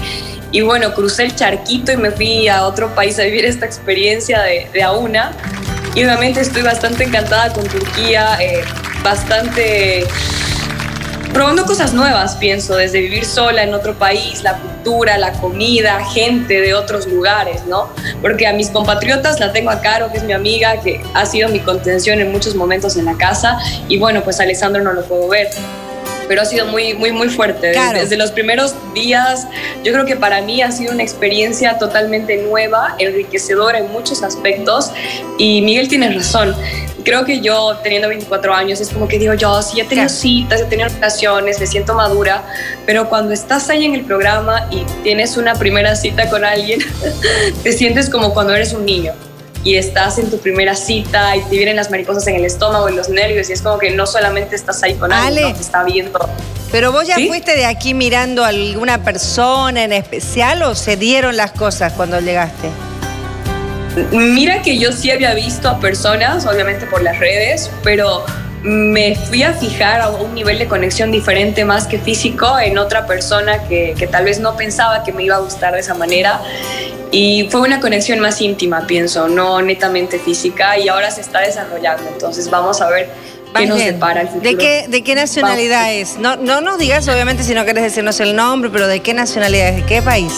[0.53, 4.43] Y bueno, crucé el charquito y me fui a otro país a vivir esta experiencia
[4.43, 5.33] de, de a una.
[5.97, 8.63] Y obviamente estoy bastante encantada con Turquía, eh,
[9.03, 10.07] bastante
[11.33, 16.61] probando cosas nuevas, pienso, desde vivir sola en otro país, la cultura, la comida, gente
[16.61, 17.89] de otros lugares, ¿no?
[18.21, 21.49] Porque a mis compatriotas la tengo a Caro, que es mi amiga, que ha sido
[21.49, 25.29] mi contención en muchos momentos en la casa, y bueno, pues Alessandro no lo puedo
[25.29, 25.49] ver
[26.31, 27.73] pero ha sido muy, muy, muy fuerte.
[27.93, 29.49] Desde los primeros días,
[29.83, 34.93] yo creo que para mí ha sido una experiencia totalmente nueva, enriquecedora en muchos aspectos.
[35.39, 36.55] Y Miguel tiene razón.
[37.03, 40.61] Creo que yo, teniendo 24 años, es como que digo yo, sí, he tenido citas,
[40.61, 42.45] he tenido relaciones, me siento madura,
[42.87, 46.79] pero cuando estás ahí en el programa y tienes una primera cita con alguien,
[47.65, 49.15] te sientes como cuando eres un niño
[49.63, 52.95] y estás en tu primera cita y te vienen las mariposas en el estómago y
[52.95, 56.19] los nervios y es como que no solamente estás ahí con alguien, te está viendo.
[56.73, 61.37] Pero vos ya fuiste de aquí mirando a alguna persona en especial o se dieron
[61.37, 62.69] las cosas cuando llegaste?
[64.13, 68.25] Mira que yo sí había visto a personas, obviamente por las redes, pero
[68.63, 73.07] me fui a fijar a un nivel de conexión diferente más que físico en otra
[73.07, 76.41] persona que, que tal vez no pensaba que me iba a gustar de esa manera
[77.11, 82.09] y fue una conexión más íntima, pienso, no netamente física, y ahora se está desarrollando.
[82.09, 83.11] Entonces vamos a ver
[83.55, 84.49] qué nos depara el futuro.
[84.49, 86.19] ¿De qué, de qué nacionalidad es?
[86.19, 89.69] No, no nos digas, obviamente, si no quieres decirnos el nombre, pero ¿de qué nacionalidad
[89.71, 89.77] es?
[89.77, 90.33] ¿De qué país?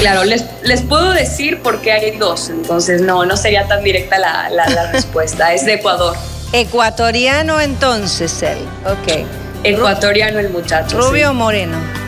[0.00, 4.50] Claro, les, les puedo decir porque hay dos, entonces no, no sería tan directa la,
[4.50, 5.54] la, respuesta.
[5.54, 6.16] Es de Ecuador.
[6.52, 9.26] Ecuatoriano entonces él, ok.
[9.62, 11.00] Ecuatoriano el muchacho.
[11.00, 12.01] ¿Rubio moreno?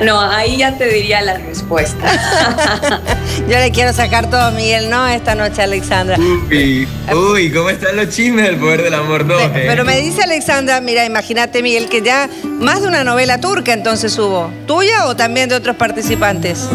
[0.00, 3.00] No, ahí ya te diría la respuesta.
[3.48, 5.06] Yo le quiero sacar todo a Miguel, ¿no?
[5.06, 6.16] Esta noche, Alexandra.
[6.18, 9.42] Uy, uy, ¿cómo están los chismes del poder del amor 2?
[9.52, 14.18] Pero, me dice Alexandra, mira, imagínate, Miguel, que ya más de una novela turca entonces
[14.18, 14.50] hubo.
[14.66, 16.68] ¿Tuya o también de otros participantes?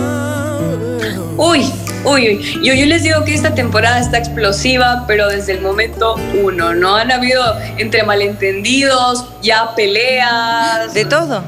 [1.36, 1.66] Uy,
[2.06, 6.74] uy, Yo, yo les digo que esta temporada está explosiva, pero desde el momento uno,
[6.74, 6.96] ¿no?
[6.96, 7.44] Han habido
[7.78, 10.94] entre malentendidos, ya peleas.
[10.94, 11.44] De todo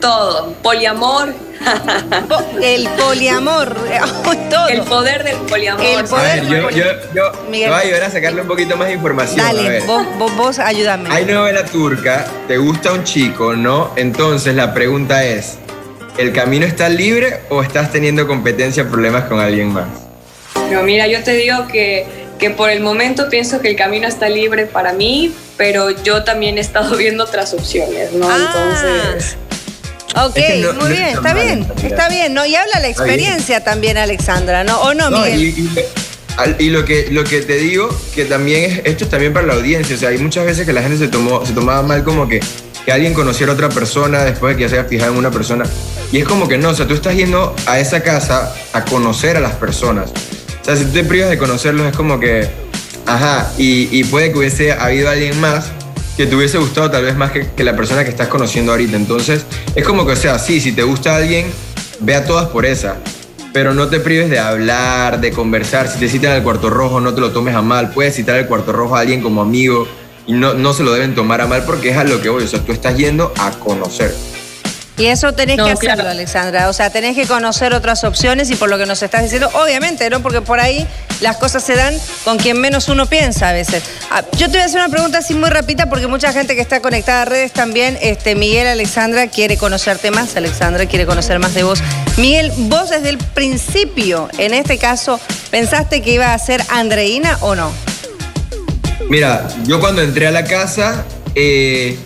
[0.00, 0.52] todo.
[0.62, 1.34] Poliamor.
[2.62, 3.74] El poliamor.
[4.50, 4.68] Todo.
[4.68, 5.84] El poder del poliamor.
[5.84, 9.38] El poder yo, yo, yo voy a ayudar a sacarle un poquito más de información.
[9.38, 11.10] Dale, Vos, vos, vos ayúdame.
[11.12, 13.92] Hay novela turca, te gusta un chico, ¿no?
[13.96, 15.58] Entonces la pregunta es,
[16.16, 19.88] ¿el camino está libre o estás teniendo competencia, problemas con alguien más?
[20.70, 22.06] No, mira, yo te digo que,
[22.38, 26.56] que por el momento pienso que el camino está libre para mí, pero yo también
[26.56, 28.26] he estado viendo otras opciones, ¿no?
[28.30, 28.72] Ah.
[28.80, 29.36] Entonces...
[30.16, 30.38] Ok,
[30.80, 32.44] muy bien, está bien, está bien, ¿no?
[32.46, 34.80] Y habla la experiencia también, Alexandra, ¿no?
[34.80, 35.54] ¿O no, Miguel?
[36.58, 39.54] Y, lo, que, lo que te digo, que también es, esto es también para la
[39.54, 42.26] audiencia, o sea, hay muchas veces que la gente se, tomó, se tomaba mal como
[42.26, 42.40] que,
[42.84, 45.30] que alguien conociera a otra persona después de que ya se haya fijado en una
[45.30, 45.64] persona.
[46.10, 49.36] Y es como que no, o sea, tú estás yendo a esa casa a conocer
[49.36, 50.10] a las personas.
[50.62, 52.48] O sea, si tú te privas de conocerlos es como que,
[53.08, 55.72] ajá, y, puede que hubiese habido alguien más
[56.16, 58.96] que te hubiese gustado tal vez más que, la persona que estás conociendo ahorita.
[58.96, 59.44] Entonces,
[59.74, 61.46] es como que, o sea, sí, si te gusta alguien,
[62.00, 62.96] ve a todas por esa.
[63.52, 65.88] Pero no te prives de hablar, de conversar.
[65.88, 67.92] Si te citan al cuarto rojo, no te lo tomes a mal.
[67.92, 69.86] Puedes citar al cuarto rojo a alguien como amigo
[70.26, 72.44] y no, no se lo deben tomar a mal porque es a lo que voy,
[72.44, 74.14] o sea, tú estás yendo a conocer.
[74.98, 76.68] Y eso tenés que hacerlo, Alexandra.
[76.68, 80.10] O sea, tenés que conocer otras opciones y por lo que nos estás diciendo, obviamente,
[80.10, 80.20] ¿no?
[80.20, 80.86] Porque por ahí
[81.20, 83.84] las cosas se dan con quien menos uno piensa a veces.
[84.10, 86.60] Ah, yo te voy a hacer una pregunta así muy rápida porque mucha gente que
[86.60, 90.34] está conectada a redes también, este, Miguel, Alexandra, quiere conocerte más.
[90.36, 91.80] Alexandra quiere conocer más de vos.
[92.16, 95.20] Miguel, vos desde el principio, en este caso,
[95.52, 97.70] ¿pensaste que iba a ser Andreina o no?
[99.08, 101.96] Mira, yo cuando entré a la casa, eh,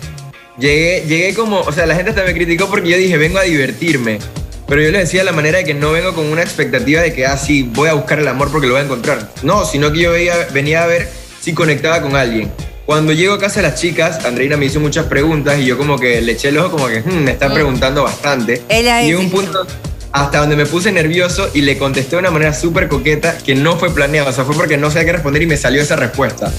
[0.57, 3.43] Llegué, llegué como, o sea, la gente hasta me criticó porque yo dije, vengo a
[3.43, 4.19] divertirme.
[4.67, 7.13] Pero yo les decía de la manera de que no vengo con una expectativa de
[7.13, 9.29] que, ah, sí, voy a buscar el amor porque lo voy a encontrar.
[9.41, 10.11] No, sino que yo
[10.53, 11.09] venía a ver
[11.41, 12.51] si conectaba con alguien.
[12.85, 15.97] Cuando llego a casa de las chicas, Andreina me hizo muchas preguntas y yo como
[15.97, 17.53] que le eché el ojo como que hmm, me está mm.
[17.53, 18.61] preguntando bastante.
[18.67, 19.65] Ella y un punto
[20.13, 23.77] hasta donde me puse nervioso y le contesté de una manera súper coqueta que no
[23.77, 26.53] fue planeado, o sea, fue porque no sabía qué responder y me salió esa respuesta.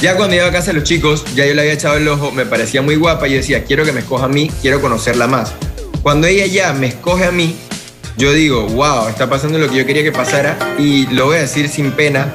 [0.00, 2.32] Ya cuando iba a casa de los chicos, ya yo le había echado el ojo,
[2.32, 5.26] me parecía muy guapa y yo decía, quiero que me escoja a mí, quiero conocerla
[5.26, 5.52] más.
[6.02, 7.54] Cuando ella ya me escoge a mí,
[8.16, 11.40] yo digo, wow, está pasando lo que yo quería que pasara y lo voy a
[11.40, 12.34] decir sin pena.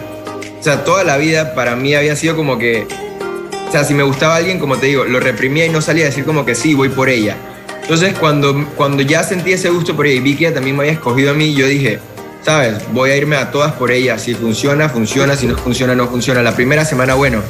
[0.60, 2.86] O sea, toda la vida para mí había sido como que,
[3.68, 6.10] o sea, si me gustaba alguien, como te digo, lo reprimía y no salía a
[6.10, 7.36] decir como que sí, voy por ella.
[7.82, 10.84] Entonces, cuando, cuando ya sentí ese gusto por ella y vi que ella también me
[10.84, 12.00] había escogido a mí, yo dije,
[12.46, 12.76] ¿sabes?
[12.94, 14.20] Voy a irme a todas por ella.
[14.20, 15.36] Si funciona, funciona.
[15.36, 16.44] Si no funciona, no funciona.
[16.44, 17.42] La primera semana, bueno,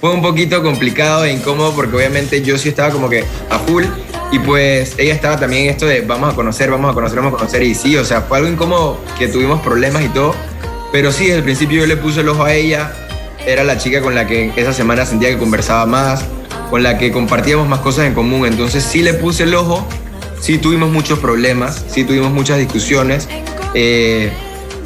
[0.00, 3.84] fue un poquito complicado e incómodo porque obviamente yo sí estaba como que a full
[4.30, 7.34] y pues ella estaba también en esto de vamos a conocer, vamos a conocer, vamos
[7.34, 10.34] a conocer y sí, o sea, fue algo incómodo que tuvimos problemas y todo,
[10.90, 12.92] pero sí, desde el principio yo le puse el ojo a ella,
[13.46, 16.24] era la chica con la que esa semana sentía que conversaba más,
[16.70, 19.86] con la que compartíamos más cosas en común, entonces sí le puse el ojo,
[20.40, 23.28] sí tuvimos muchos problemas, sí tuvimos muchas discusiones,
[23.74, 24.30] eh,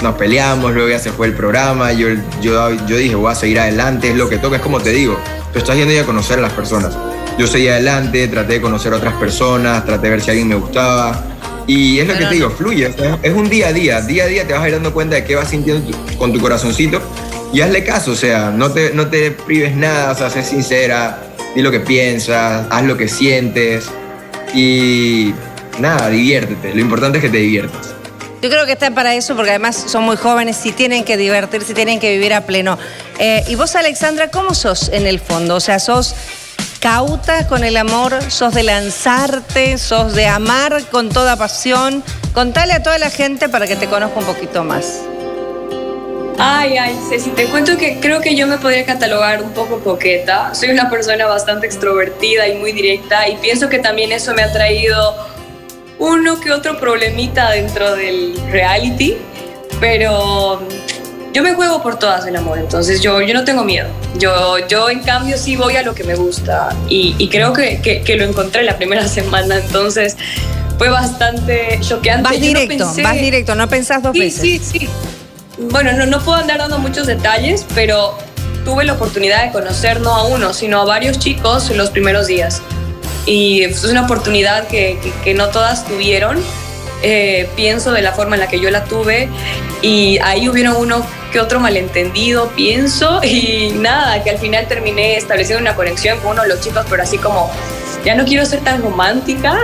[0.03, 2.09] nos peleamos, luego ya se fue el programa, yo,
[2.41, 5.19] yo, yo dije, voy a seguir adelante, es lo que toca, es como te digo,
[5.53, 6.97] tú estás yendo a conocer a las personas.
[7.39, 10.55] Yo seguí adelante, traté de conocer a otras personas, traté de ver si alguien me
[10.55, 11.23] gustaba.
[11.67, 14.47] Y es lo que te digo, fluye, es un día a día, día a día
[14.47, 17.03] te vas a ir dando cuenta de qué vas sintiendo con tu corazoncito
[17.53, 21.23] y hazle caso, o sea, no te, no te prives nada, o sea, sé sincera,
[21.55, 23.91] di lo que piensas, haz lo que sientes
[24.55, 25.35] y
[25.81, 27.96] nada, diviértete, lo importante es que te diviertas.
[28.43, 31.75] Yo creo que están para eso porque además son muy jóvenes y tienen que divertirse,
[31.75, 32.79] tienen que vivir a pleno.
[33.19, 35.57] Eh, y vos, Alexandra, ¿cómo sos en el fondo?
[35.57, 36.15] O sea, sos
[36.81, 42.05] cauta con el amor, sos de lanzarte, sos de amar con toda pasión.
[42.35, 45.01] Contale a toda la gente para que te conozca un poquito más.
[46.39, 50.55] Ay, ay, Ceci, te cuento que creo que yo me podría catalogar un poco coqueta.
[50.55, 54.53] Soy una persona bastante extrovertida y muy directa y pienso que también eso me ha
[54.53, 55.17] traído
[55.99, 59.17] uno que otro problemita dentro del reality,
[59.81, 60.61] pero
[61.33, 63.89] yo me juego por todas el amor, entonces yo, yo no tengo miedo.
[64.19, 68.17] Yo, yo en cambio sí voy a lo que me gusta y, creo que, que,
[68.17, 70.17] lo encontré la primera semana, entonces
[70.79, 72.31] fue bastante choqueante.
[72.31, 74.41] Vas directo, vas directo, no pensás dos veces.
[74.41, 74.89] Sí, sí, sí.
[75.71, 78.17] Bueno, no, no puedo andar dando muchos detalles, pero
[78.65, 82.27] tuve la oportunidad de conocer no a uno, sino a varios chicos en los primeros
[82.27, 82.61] días
[83.27, 86.43] y es una oportunidad que, que, no todas tuvieron.
[87.03, 89.29] Eh, pienso de la forma en la que yo la tuve
[89.83, 95.61] y ahí hubieron uno que otro malentendido, pienso, y nada, que al final terminé estableciendo
[95.61, 97.51] una conexión con uno de los chicos, pero así como,
[98.05, 99.59] ya no quiero ser tan romántica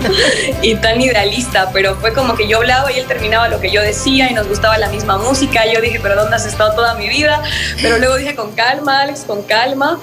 [0.62, 3.82] y tan idealista, pero fue como que yo hablaba y él terminaba lo que yo
[3.82, 7.08] decía y nos gustaba la misma música, yo dije, pero ¿dónde has estado toda mi
[7.08, 7.42] vida?
[7.80, 9.98] Pero luego dije, con calma, Alex, con calma,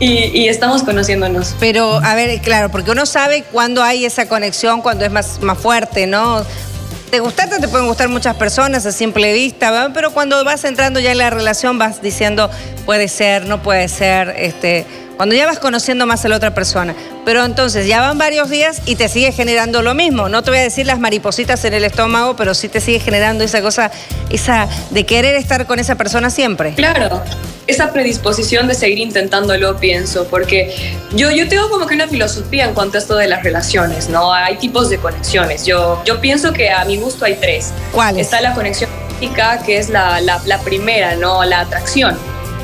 [0.00, 1.54] y, estamos conociéndonos.
[1.58, 5.58] Pero, a ver, claro, porque uno sabe cuándo hay esa conexión, cuando es más, más
[5.58, 6.44] fuerte, ¿no?
[7.10, 11.12] Te gustaste, te pueden gustar muchas personas a simple vista, pero cuando vas entrando ya
[11.12, 12.50] en la relación vas diciendo,
[12.84, 14.84] puede ser, no puede ser, este,
[15.18, 16.94] cuando ya vas conociendo más a la otra persona.
[17.24, 20.28] Pero entonces ya van varios días y te sigue generando lo mismo.
[20.28, 23.42] No te voy a decir las maripositas en el estómago, pero sí te sigue generando
[23.42, 23.90] esa cosa,
[24.30, 26.72] esa de querer estar con esa persona siempre.
[26.74, 27.20] Claro,
[27.66, 30.72] esa predisposición de seguir intentándolo, pienso, porque
[31.16, 34.32] yo, yo tengo como que una filosofía en cuanto a esto de las relaciones, ¿no?
[34.32, 35.66] Hay tipos de conexiones.
[35.66, 37.72] Yo, yo pienso que a mi gusto hay tres.
[37.90, 38.20] ¿Cuál?
[38.20, 41.44] Está la conexión física, que es la, la, la primera, ¿no?
[41.44, 42.16] La atracción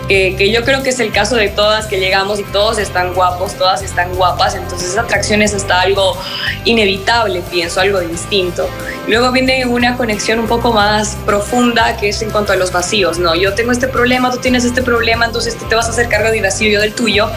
[0.07, 3.55] que, yo creo que es el caso de todas que llegamos y todos están guapos,
[3.55, 6.17] todas están guapas, entonces esa atracción es hasta algo
[6.64, 8.69] inevitable, pienso, algo distinto.
[9.07, 13.19] Luego viene una conexión un poco más profunda que es en cuanto a los vacíos,
[13.19, 13.35] ¿no?
[13.35, 16.31] Yo tengo este problema, tú tienes este problema, entonces tú te vas a hacer cargo
[16.31, 17.29] de vacío, yo del tuyo,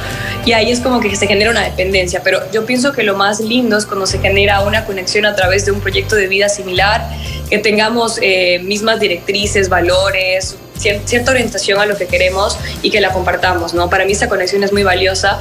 [0.46, 3.40] y ahí es como que se genera una dependencia, pero yo pienso que lo más
[3.40, 7.10] lindo es cuando se genera una conexión a través de un proyecto de vida similar,
[7.50, 13.12] que tengamos eh, mismas directrices, valores, cierta orientación a lo que queremos y que la
[13.12, 13.90] compartamos, ¿no?
[13.90, 15.40] Para mí esta conexión es muy valiosa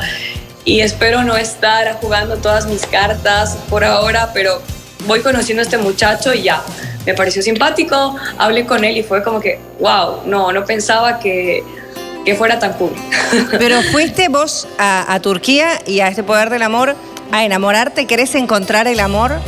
[0.64, 4.60] y espero no estar jugando todas mis cartas por ahora, pero
[5.06, 6.62] voy conociendo a este muchacho y ya,
[7.04, 11.62] me pareció simpático, hablé con él y fue como que, wow, no, no pensaba que,
[12.24, 12.92] que fuera tan cool.
[13.52, 16.96] Pero fuiste vos a, a Turquía y a este poder del amor
[17.30, 19.40] a enamorarte, ¿querés encontrar el amor?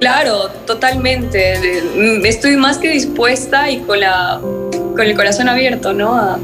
[0.00, 1.54] Claro, totalmente.
[2.28, 4.40] Estoy más que dispuesta y con la
[4.94, 6.14] con el corazón abierto, ¿no?
[6.14, 6.38] A,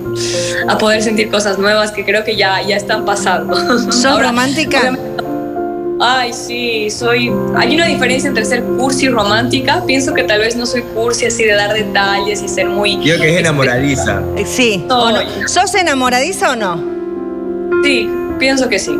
[0.79, 3.55] poder sentir cosas nuevas que creo que ya, ya están pasando.
[3.93, 4.97] ¿Sos romántica?
[6.01, 7.31] Ay, sí, soy.
[7.57, 9.85] Hay una diferencia entre ser cursi y romántica.
[9.87, 12.99] Pienso que tal vez no soy cursi así de dar detalles y ser muy.
[13.05, 14.23] Yo que es enamoradiza.
[14.47, 14.85] Sí.
[15.47, 16.83] ¿Sos enamoradiza o no?
[17.85, 18.09] Sí,
[18.39, 18.99] pienso que sí.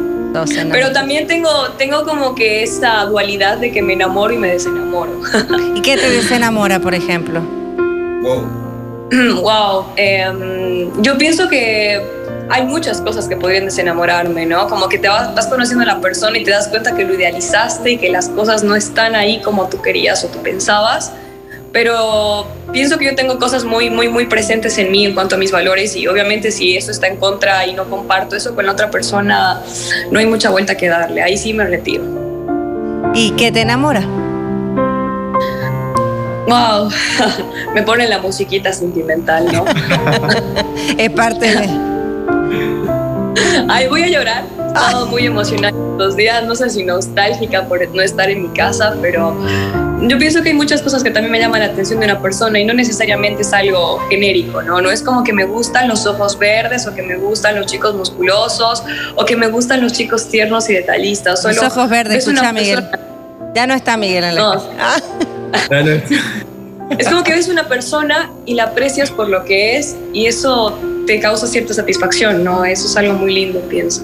[0.71, 5.21] Pero también tengo, tengo como que esa dualidad de que me enamoro y me desenamoro.
[5.75, 7.41] ¿Y qué te desenamora, por ejemplo?
[8.23, 8.47] Wow.
[9.43, 9.87] wow.
[9.97, 12.01] Em, yo pienso que
[12.49, 14.69] hay muchas cosas que podrían desenamorarme, ¿no?
[14.69, 17.15] Como que te vas, vas, conociendo a la persona y te das cuenta que lo
[17.15, 21.13] idealizaste y que las cosas no están ahí como tú querías o tú pensabas
[21.73, 25.39] pero pienso que yo tengo cosas muy, muy, muy presentes en mí en cuanto a
[25.39, 28.73] mis valores y obviamente si eso está en contra y no comparto eso con la
[28.73, 29.61] otra persona,
[30.11, 32.05] no hay mucha vuelta que darle, ahí sí me retiro.
[33.15, 34.03] ¿Y qué te enamora?
[36.47, 36.91] Wow,
[37.75, 39.65] me pone la musiquita sentimental, ¿no?
[40.99, 41.69] es parte de...
[43.69, 44.60] Ay, voy a llorar.
[44.75, 48.95] Estaba muy emocionada los días, no sé si nostálgica por no estar en mi casa,
[49.03, 49.37] pero
[50.01, 52.59] yo pienso que hay muchas cosas que también me llaman la atención de una persona
[52.59, 54.81] y no necesariamente es algo genérico, ¿no?
[54.81, 57.95] No es como que me gustan los ojos verdes o que me gustan los chicos
[57.95, 58.83] musculosos
[59.17, 61.45] o que me gustan los chicos tiernos y detallistas.
[61.45, 62.87] los ojos verdes, escucha Miguel.
[63.55, 64.53] Ya no está Miguel en la no.
[64.53, 65.03] casa.
[66.99, 70.79] Es como que ves una persona y la aprecias por lo que es y eso
[71.07, 72.65] te causa cierta satisfacción, ¿no?
[72.65, 74.03] Eso es algo muy lindo, pienso.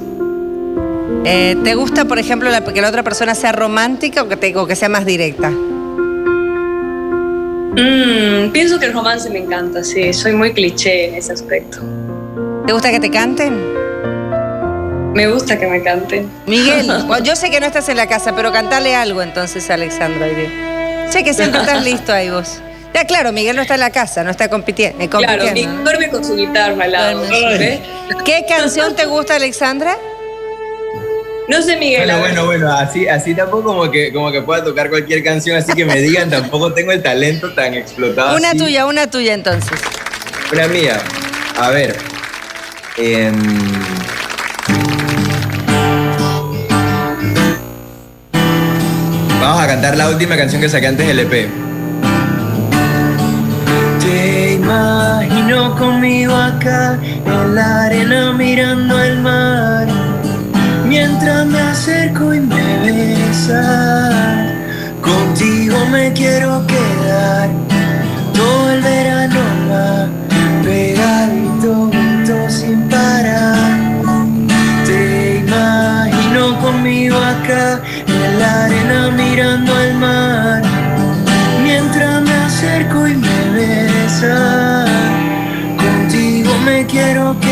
[1.24, 4.66] Eh, ¿Te gusta, por ejemplo, que la otra persona sea romántica o que, te, o
[4.66, 5.50] que sea más directa?
[7.76, 11.81] Mm, pienso que el romance me encanta, sí, soy muy cliché en ese aspecto.
[12.66, 13.55] ¿Te gusta que te canten?
[15.14, 16.31] Me gusta que me canten.
[16.46, 16.90] Miguel,
[17.22, 20.26] yo sé que no estás en la casa, pero cantale algo entonces a Alexandra.
[21.11, 22.61] Sé que siempre estás listo ahí vos.
[22.94, 25.05] Ya, claro, Miguel no está en la casa, no está compitiendo.
[25.05, 27.22] Eh, claro, Miguel duerme con su guitarra al lado.
[28.24, 29.96] ¿Qué canción te gusta, Alexandra?
[31.48, 32.06] No sé, Miguel.
[32.06, 35.72] Bueno, bueno, bueno, así, así tampoco como que, como que pueda tocar cualquier canción, así
[35.74, 38.37] que me digan, tampoco tengo el talento tan explotado.
[38.37, 39.80] Una tuya, una tuya entonces.
[40.52, 41.00] Una mía.
[41.59, 41.96] A ver.
[42.96, 43.35] Em,
[49.40, 51.48] vamos a cantar la última canción que saqué antes del EP.
[54.00, 60.06] Te imagino conmigo acá en la arena mirando el mar
[60.96, 64.14] mientras me acerco y me besas.
[65.02, 67.50] Contigo me quiero quedar
[68.35, 70.09] todo el verano va
[70.64, 73.76] pegadito juntos sin parar.
[74.87, 80.62] Te imagino conmigo acá en la arena mirando al mar,
[81.62, 84.88] mientras me acerco y me besas.
[85.85, 87.45] Contigo me quiero quedar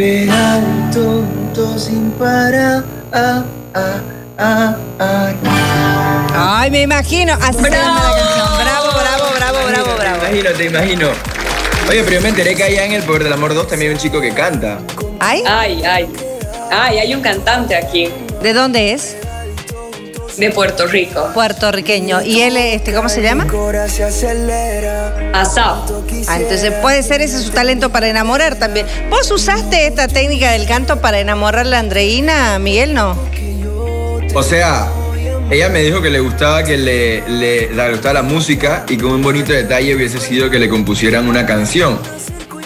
[0.00, 2.82] pegado tonto sin parar.
[3.12, 5.32] Ah, ah, ah,
[6.32, 7.34] Ay, me imagino.
[7.34, 7.68] Así bravo.
[7.68, 8.48] la canción.
[8.56, 10.20] Bravo, bravo, bravo, bravo, bravo.
[10.20, 11.08] Te imagino, te imagino.
[11.90, 13.94] Oye, pero yo me enteré que allá en El Poder del Amor 2 también hay
[13.96, 14.78] un chico que canta.
[15.18, 15.42] ¿Ay?
[15.46, 16.08] Ay, ay.
[16.70, 18.08] Ay, hay un cantante aquí.
[18.42, 19.18] ¿De dónde es?
[20.36, 21.30] De Puerto Rico.
[21.34, 22.22] Puertorriqueño.
[22.22, 23.46] ¿Y él, este, cómo se llama?
[25.32, 25.90] Asaf.
[26.28, 28.86] Ah, entonces puede ser ese su talento para enamorar también.
[29.08, 33.16] ¿Vos usaste esta técnica del canto para enamorar a la Andreina, Miguel, no?
[34.34, 34.88] O sea,
[35.50, 39.22] ella me dijo que le gustaba que le, le, gustaba la música y con un
[39.22, 41.98] bonito detalle hubiese sido que le compusieran una canción.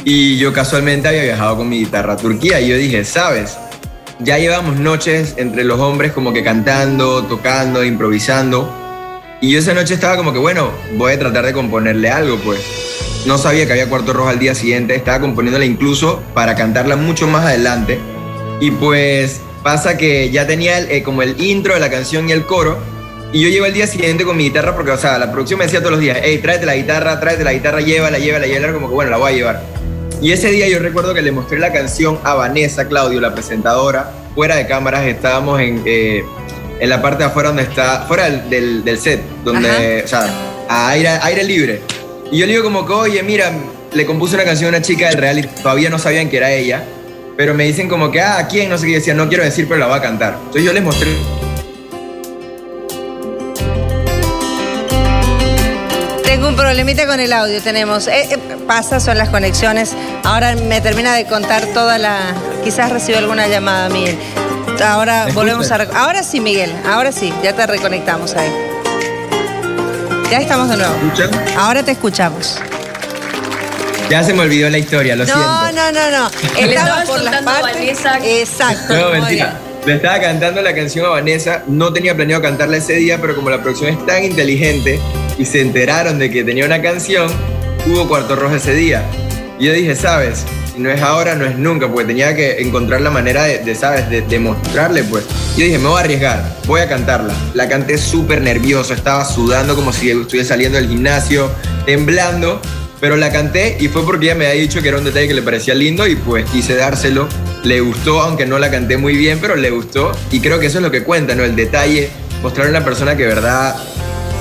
[0.04, 3.56] Y yo casualmente había viajado con mi guitarra a Turquía y yo dije, ¿sabes?
[4.20, 8.72] Ya llevamos noches entre los hombres como que cantando, tocando, improvisando.
[9.40, 12.60] Y yo esa noche estaba como que, bueno, voy a tratar de componerle algo, pues.
[13.26, 17.26] No sabía que había cuarto rojo al día siguiente, estaba componiéndola incluso para cantarla mucho
[17.26, 17.98] más adelante.
[18.60, 22.32] Y pues pasa que ya tenía el, eh, como el intro de la canción y
[22.32, 22.78] el coro.
[23.32, 25.64] Y yo llego el día siguiente con mi guitarra porque, o sea, la producción me
[25.64, 28.88] decía todos los días, hey, tráete la guitarra, tráete la guitarra, llévala, llévala, llévala, como
[28.88, 29.83] que bueno, la voy a llevar.
[30.24, 34.10] Y ese día yo recuerdo que le mostré la canción a Vanessa Claudio, la presentadora,
[34.34, 36.24] fuera de cámaras, estábamos en, eh,
[36.80, 40.26] en la parte de afuera donde está, fuera del, del, set, donde, o sea,
[40.66, 41.82] a aire, aire libre.
[42.32, 43.52] Y yo le digo como que, oye, mira,
[43.92, 46.82] le compuse una canción a una chica del reality, todavía no sabían que era ella,
[47.36, 48.70] pero me dicen como que, ah, ¿quién?
[48.70, 50.38] No sé qué, decía, no quiero decir, pero la voy a cantar.
[50.38, 51.10] Entonces yo les mostré
[56.44, 58.08] Tengo un problemita con el audio, tenemos.
[58.08, 59.92] Eh, eh, pasa, son las conexiones.
[60.24, 62.34] Ahora me termina de contar toda la.
[62.64, 64.18] Quizás recibo alguna llamada, Miguel.
[64.84, 65.76] Ahora volvemos a.
[65.94, 66.72] Ahora sí, Miguel.
[66.86, 68.50] Ahora sí, ya te reconectamos ahí.
[70.30, 70.94] Ya estamos de nuevo.
[70.94, 71.30] ¿Escuchan?
[71.56, 72.58] Ahora te escuchamos.
[74.10, 75.82] Ya se me olvidó la historia, lo No, siento.
[75.82, 76.30] no, no, no.
[76.60, 77.98] Le Estaba por las partes.
[78.24, 78.94] Exacto.
[78.94, 79.58] No, mentira.
[79.86, 81.62] Le estaba cantando la canción a Vanessa.
[81.66, 84.98] No tenía planeado cantarla ese día, pero como la producción es tan inteligente
[85.38, 87.30] y se enteraron de que tenía una canción,
[87.86, 89.04] hubo cuarto rojo ese día.
[89.58, 90.44] Y yo dije, ¿sabes?
[90.74, 93.74] Si no es ahora, no es nunca, porque tenía que encontrar la manera de, de,
[93.74, 94.08] ¿sabes?
[94.10, 95.24] De, de mostrarle, pues.
[95.56, 97.32] Yo dije, me voy a arriesgar, voy a cantarla.
[97.54, 101.50] La canté súper nervioso, estaba sudando como si estuviera saliendo del gimnasio,
[101.86, 102.60] temblando.
[103.00, 105.34] Pero la canté y fue porque ella me había dicho que era un detalle que
[105.34, 107.28] le parecía lindo y pues quise dárselo.
[107.62, 110.12] Le gustó, aunque no la canté muy bien, pero le gustó.
[110.30, 111.44] Y creo que eso es lo que cuenta, ¿no?
[111.44, 112.08] El detalle,
[112.42, 113.76] mostrar a una persona que verdad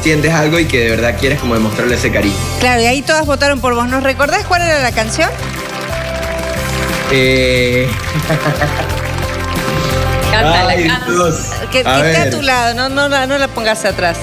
[0.03, 2.35] sientes algo y que de verdad quieres como demostrarle ese cariño.
[2.59, 3.87] Claro, y ahí todas votaron por vos.
[3.87, 5.29] ¿Nos recordás cuál era la canción?
[7.11, 7.87] Eh,
[10.31, 11.11] Cántala, ay, cántala.
[11.13, 11.35] Dios.
[11.71, 14.17] Que, que A esté a tu lado, no, no, la- no la pongas atrás.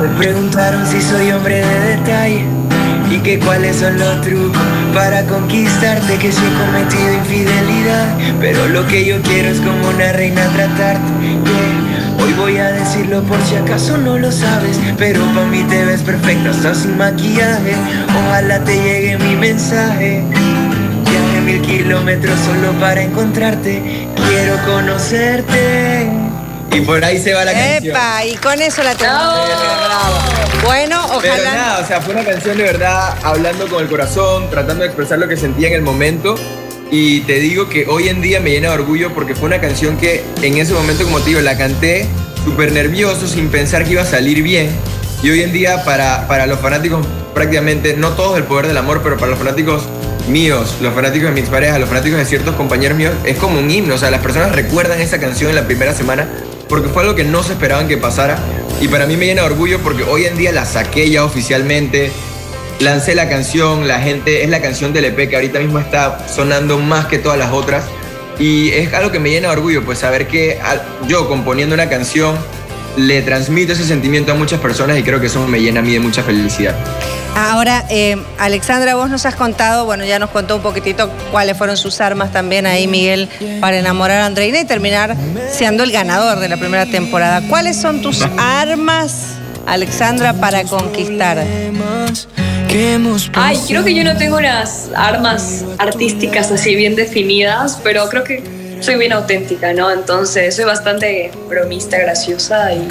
[0.00, 2.46] Me preguntaron si soy hombre de detalle
[3.12, 4.62] y que cuáles son los trucos
[4.94, 8.06] para conquistarte, que si he cometido infidelidad,
[8.40, 11.12] pero lo que yo quiero es como una reina tratarte.
[11.44, 11.92] yeah.
[12.22, 16.02] Hoy voy a decirlo por si acaso no lo sabes, pero para mí te ves
[16.02, 17.74] perfecta hasta sin maquillaje.
[18.26, 20.22] Ojalá te llegue mi mensaje.
[21.04, 26.21] Viaje mil kilómetros solo para encontrarte, quiero conocerte.
[26.72, 27.94] Y por ahí se va la canción.
[27.94, 29.22] Epa, y con eso la tenemos.
[29.22, 30.16] ¡Bravo!
[30.64, 31.54] Bueno, Pero ojalá.
[31.54, 35.18] nada, o sea, fue una canción de verdad hablando con el corazón, tratando de expresar
[35.18, 36.34] lo que sentía en el momento.
[36.90, 39.96] Y te digo que hoy en día me llena de orgullo porque fue una canción
[39.96, 42.06] que en ese momento, como te digo, la canté
[42.44, 44.70] súper nervioso, sin pensar que iba a salir bien.
[45.22, 49.00] Y hoy en día para, para los fanáticos prácticamente, no todos del poder del amor,
[49.02, 49.84] pero para los fanáticos
[50.28, 53.70] míos, los fanáticos de mis parejas, los fanáticos de ciertos compañeros míos, es como un
[53.70, 53.94] himno.
[53.94, 56.28] O sea, las personas recuerdan esa canción en la primera semana
[56.72, 58.38] porque fue algo que no se esperaban que pasara.
[58.80, 62.10] Y para mí me llena de orgullo porque hoy en día la saqué ya oficialmente.
[62.80, 66.78] Lancé la canción, la gente, es la canción del EP que ahorita mismo está sonando
[66.78, 67.84] más que todas las otras.
[68.38, 70.60] Y es algo que me llena de orgullo, pues saber que
[71.06, 72.38] yo componiendo una canción
[72.96, 75.92] le transmito ese sentimiento a muchas personas y creo que eso me llena a mí
[75.92, 76.74] de mucha felicidad.
[77.34, 81.78] Ahora, eh, Alexandra, vos nos has contado, bueno, ya nos contó un poquitito cuáles fueron
[81.78, 83.28] sus armas también ahí, Miguel,
[83.60, 85.16] para enamorar a Andreina y terminar
[85.50, 87.40] siendo el ganador de la primera temporada.
[87.48, 89.36] ¿Cuáles son tus armas,
[89.66, 91.42] Alexandra, para conquistar?
[93.34, 98.61] Ay, creo que yo no tengo unas armas artísticas así bien definidas, pero creo que
[98.82, 99.90] soy bien auténtica, ¿no?
[99.90, 102.88] Entonces soy bastante bromista, graciosa y,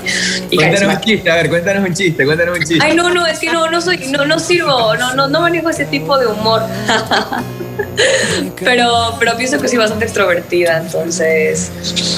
[0.50, 2.84] y Cuéntanos un chiste, a ver, cuéntanos un chiste, cuéntanos un chiste.
[2.84, 5.70] Ay, no, no, es que no, no soy, no, no sirvo, no, no, no manejo
[5.70, 6.62] ese tipo de humor.
[8.64, 11.72] pero, pero pienso que soy bastante extrovertida, entonces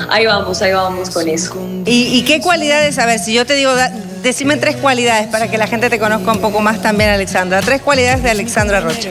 [0.09, 1.55] ahí vamos, ahí vamos con eso.
[1.86, 2.97] ¿Y, y qué cualidades?
[2.99, 5.99] A ver, si yo te digo, da- decime tres cualidades para que la gente te
[5.99, 7.61] conozca un poco más también, Alexandra.
[7.61, 9.09] Tres cualidades de Alexandra Rocha.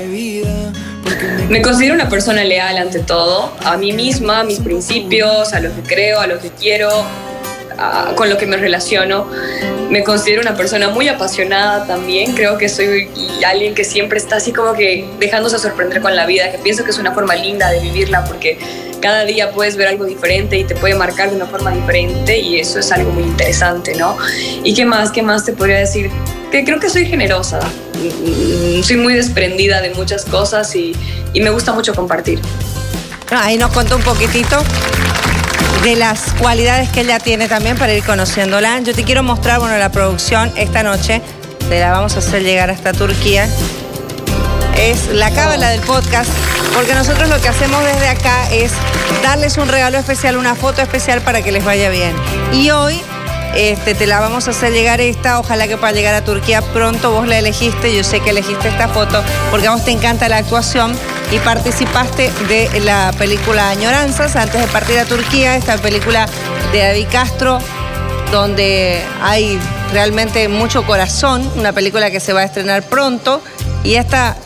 [1.53, 5.69] Me considero una persona leal ante todo, a mí misma, a mis principios, a lo
[5.75, 6.89] que creo, a lo que quiero,
[7.77, 9.27] a- con lo que me relaciono.
[9.91, 13.07] Me considero una persona muy apasionada también, creo que soy
[13.47, 16.91] alguien que siempre está así como que dejándose sorprender con la vida, que pienso que
[16.91, 18.57] es una forma linda de vivirla porque
[19.03, 22.61] cada día puedes ver algo diferente y te puede marcar de una forma diferente y
[22.61, 24.17] eso es algo muy interesante, ¿no?
[24.65, 25.11] ¿Y qué más?
[25.11, 26.11] ¿Qué más te podría decir?
[26.51, 27.61] Que creo que soy generosa,
[28.83, 30.95] soy muy desprendida de muchas cosas y,
[31.33, 32.41] y me gusta mucho compartir.
[33.31, 34.63] No, ahí nos contó un poquitito
[35.83, 38.81] de las cualidades que ella tiene también para ir conociéndola.
[38.81, 41.21] Yo te quiero mostrar, bueno, la producción esta noche,
[41.69, 43.49] te la vamos a hacer llegar hasta Turquía.
[44.79, 46.31] Es la cábala del podcast,
[46.75, 48.73] porque nosotros lo que hacemos desde acá es
[49.23, 52.15] darles un regalo especial, una foto especial para que les vaya bien.
[52.53, 53.01] Y hoy
[53.55, 57.13] este, te la vamos a hacer llegar esta, ojalá que pueda llegar a Turquía pronto,
[57.13, 60.39] vos la elegiste, yo sé que elegiste esta foto porque a vos te encanta la
[60.39, 60.93] actuación
[61.31, 66.27] y participaste de la película Añoranzas antes de partir a Turquía, esta película
[66.73, 67.59] de David Castro,
[68.31, 69.59] donde hay
[69.93, 73.43] realmente mucho corazón, una película que se va a estrenar pronto
[73.85, 74.37] y esta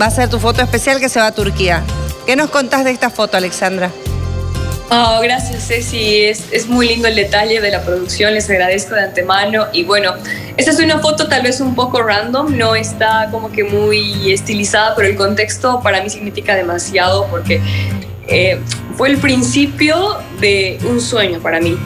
[0.00, 1.82] va a ser tu foto especial que se va a Turquía.
[2.26, 3.90] ¿Qué nos contás de esta foto, Alexandra?
[4.90, 9.02] Oh, gracias Ceci, es, es, muy lindo el detalle de la producción, les agradezco de
[9.02, 9.66] antemano.
[9.72, 10.14] Y bueno,
[10.56, 14.94] esta es una foto tal vez un poco random, no está como que muy estilizada,
[14.94, 17.60] pero el contexto para mí significa demasiado porque
[18.28, 18.60] eh,
[18.96, 21.76] fue el principio de un sueño para mí.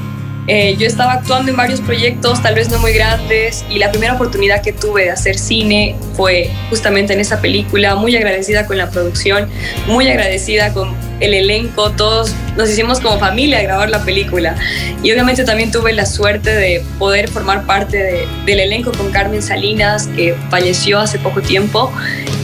[0.50, 4.14] Eh, yo estaba actuando en varios proyectos, tal vez no muy grandes, y la primera
[4.14, 8.88] oportunidad que tuve de hacer cine fue justamente en esa película, muy agradecida con la
[8.90, 9.50] producción,
[9.86, 14.56] muy agradecida con el elenco, todos nos hicimos como familia a grabar la película.
[15.02, 20.06] Y obviamente también tuve la suerte de poder formar parte del elenco con Carmen Salinas,
[20.16, 21.92] que falleció hace poco tiempo,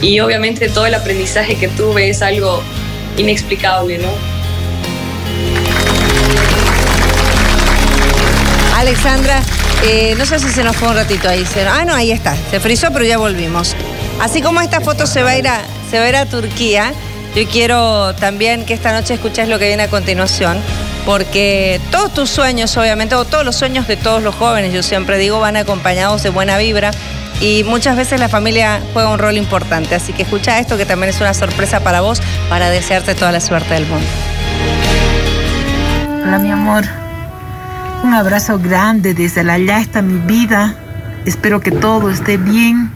[0.03, 2.61] y obviamente todo el aprendizaje que tuve es algo
[3.17, 4.34] inexplicable, ¿no?
[8.85, 9.41] Alexandra,
[9.83, 11.43] eh, no sé si se nos fue un ratito ahí.
[11.67, 12.35] ah, no, ahí está.
[12.51, 13.75] Se frizó, pero ya volvimos.
[14.21, 15.59] Así como esta foto se va a ir a,
[15.89, 16.93] se va a, ir a Turquía,
[17.35, 20.59] yo quiero también que esta noche escuches lo que viene a continuación,
[21.03, 25.17] porque todos tus sueños, obviamente, o todos los sueños de todos los jóvenes, yo siempre
[25.17, 26.91] digo, van acompañados de buena vibra.
[27.41, 29.95] Y muchas veces la familia juega un rol importante.
[29.95, 33.41] Así que escucha esto, que también es una sorpresa para vos, para desearte toda la
[33.41, 34.07] suerte del mundo.
[36.23, 37.04] Hola, mi amor.
[38.03, 40.75] Un abrazo grande desde la allá está mi vida.
[41.25, 42.91] Espero que todo esté bien.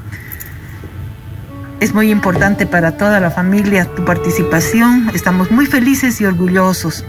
[1.79, 5.09] Es muy importante para toda la familia tu participación.
[5.13, 7.05] Estamos muy felices y orgullosos.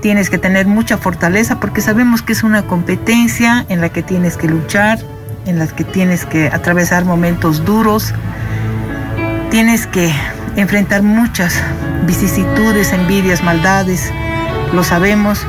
[0.00, 4.36] Tienes que tener mucha fortaleza porque sabemos que es una competencia en la que tienes
[4.36, 4.98] que luchar,
[5.46, 8.14] en la que tienes que atravesar momentos duros.
[9.50, 10.12] Tienes que
[10.56, 11.60] enfrentar muchas
[12.06, 14.12] vicisitudes, envidias, maldades.
[14.72, 15.46] Lo sabemos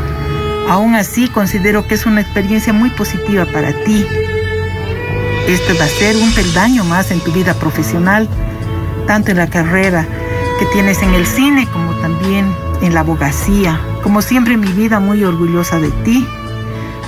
[0.69, 4.05] Aún así, considero que es una experiencia muy positiva para ti.
[5.47, 8.27] Esto va a ser un peldaño más en tu vida profesional,
[9.05, 10.07] tanto en la carrera
[10.59, 12.51] que tienes en el cine como también
[12.81, 13.79] en la abogacía.
[14.01, 16.25] Como siempre, mi vida muy orgullosa de ti.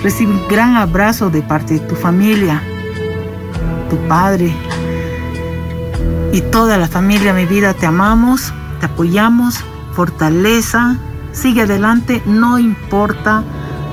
[0.03, 2.62] Recibe un gran abrazo de parte de tu familia,
[3.89, 4.53] tu padre
[6.32, 7.74] y toda la familia, mi vida.
[7.74, 10.97] Te amamos, te apoyamos, fortaleza,
[11.40, 13.44] Sigue adelante, no importa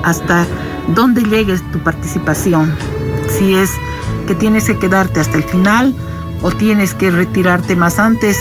[0.02, 0.46] hasta
[0.88, 2.74] dónde llegues tu participación.
[3.28, 3.70] Si es
[4.26, 5.94] que tienes que quedarte hasta el final
[6.40, 8.38] o tienes que retirarte más antes,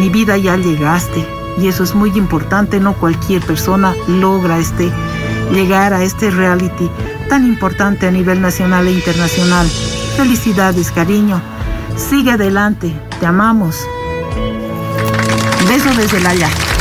[0.00, 1.24] mi vida ya llegaste.
[1.60, 4.90] Y eso es muy importante, no cualquier persona logra este,
[5.52, 6.90] llegar a este reality
[7.28, 9.68] tan importante a nivel nacional e internacional.
[10.16, 11.40] Felicidades, cariño.
[11.96, 13.76] Sigue adelante, te amamos.
[15.68, 16.71] Beso desde la allá.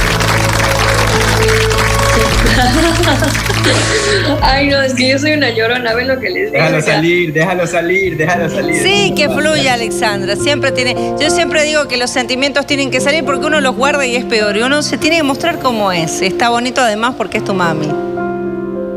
[4.41, 6.63] Ay, no, es que yo soy una llorona, ven lo que les digo.
[6.63, 8.81] Déjalo salir, déjalo salir, déjalo salir.
[8.81, 10.35] Sí, que fluya, Alexandra.
[10.35, 11.15] Siempre tiene.
[11.19, 14.25] Yo siempre digo que los sentimientos tienen que salir porque uno los guarda y es
[14.25, 14.57] peor.
[14.57, 16.21] Y uno se tiene que mostrar cómo es.
[16.21, 17.89] Está bonito además porque es tu mami.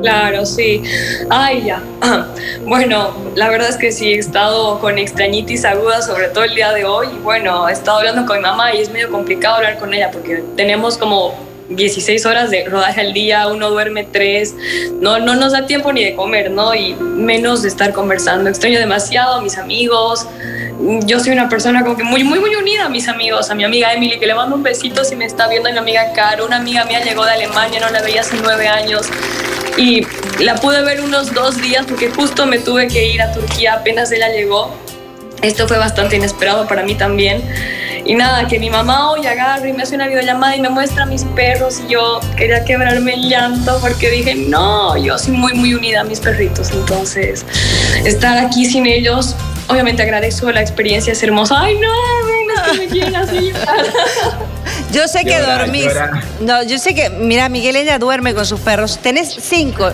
[0.03, 0.83] Claro, sí.
[1.31, 1.83] Ay, ya.
[2.67, 6.73] Bueno, la verdad es que sí, he estado con extrañitis aguda, sobre todo el día
[6.73, 7.09] de hoy.
[7.15, 10.11] Y bueno, he estado hablando con mi mamá y es medio complicado hablar con ella
[10.11, 11.35] porque tenemos como
[11.69, 14.55] 16 horas de rodaje al día, uno duerme tres,
[15.01, 16.75] no, no nos da tiempo ni de comer, ¿no?
[16.75, 18.51] Y menos de estar conversando.
[18.51, 20.27] Extraño demasiado a mis amigos.
[21.07, 23.65] Yo soy una persona como que muy, muy, muy unida a mis amigos, a mi
[23.65, 26.45] amiga Emily, que le mando un besito si me está viendo, a mi amiga Caro,
[26.45, 29.09] una amiga mía llegó de Alemania, no la veía hace nueve años
[29.77, 30.07] y
[30.41, 34.13] la pude ver unos dos días porque justo me tuve que ir a Turquía apenas
[34.13, 34.75] ella llegó.
[35.43, 37.43] Esto fue bastante inesperado para mí también.
[38.07, 41.05] Y nada, que mi mamá hoy agarra y me hace una videollamada y me muestra
[41.05, 45.55] a mis perros y yo quería quebrarme el llanto porque dije, no, yo soy muy,
[45.55, 46.71] muy unida a mis perritos.
[46.73, 47.47] Entonces,
[48.05, 49.35] estar aquí sin ellos,
[49.69, 51.63] obviamente agradezco la experiencia, es hermosa.
[51.63, 53.53] Ay, no, no, que me quieren así
[54.95, 55.93] Yo sé que dormís.
[56.41, 58.99] No, yo sé que, mira, Miguel ella duerme con sus perros.
[59.03, 59.91] ¿Tenés cinco?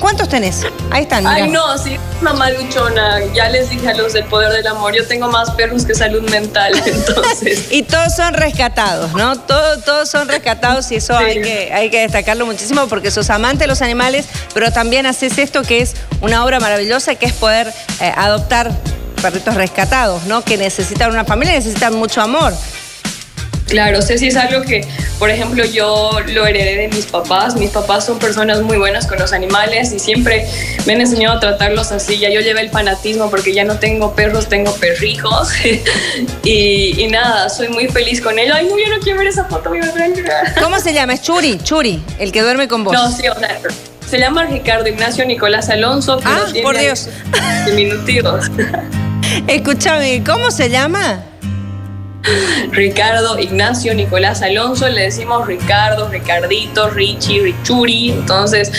[0.00, 0.66] ¿Cuántos tenés?
[0.90, 1.24] Ahí están.
[1.26, 3.20] Ay, no, sí, mamá luchona.
[3.32, 6.28] Ya les dije a los del poder del amor, yo tengo más perros que salud
[6.30, 7.68] mental, entonces.
[7.70, 9.38] y todos son rescatados, ¿no?
[9.38, 13.64] Todos, todos son rescatados y eso hay, que, hay que destacarlo muchísimo porque sos amante
[13.64, 17.72] de los animales, pero también haces esto que es una obra maravillosa, que es poder
[18.00, 18.72] eh, adoptar
[19.22, 20.42] perritos rescatados, ¿no?
[20.42, 22.52] Que necesitan una familia, necesitan mucho amor.
[23.70, 24.84] Claro, sé si es algo que,
[25.20, 27.54] por ejemplo, yo lo heredé de mis papás.
[27.54, 30.44] Mis papás son personas muy buenas con los animales y siempre
[30.86, 32.18] me han enseñado a tratarlos así.
[32.18, 35.50] Ya yo llevé el fanatismo porque ya no tengo perros, tengo perrijos.
[36.42, 38.56] y, nada, soy muy feliz con ellos.
[38.58, 39.80] Ay, no, yo no quiero ver esa foto, me
[40.60, 41.14] ¿Cómo se llama?
[41.14, 42.92] Es Churi, Churi, el que duerme con vos.
[42.92, 43.60] No, sí, o sea,
[44.08, 46.20] se llama Ricardo Ignacio Nicolás Alonso.
[46.24, 47.08] Ah, por Dios.
[47.66, 48.46] Diminutivos.
[49.46, 51.29] Escúchame, ¿cómo se llama?
[52.72, 58.72] Ricardo, Ignacio, Nicolás Alonso, le decimos Ricardo, Ricardito, Richie, Richuri, entonces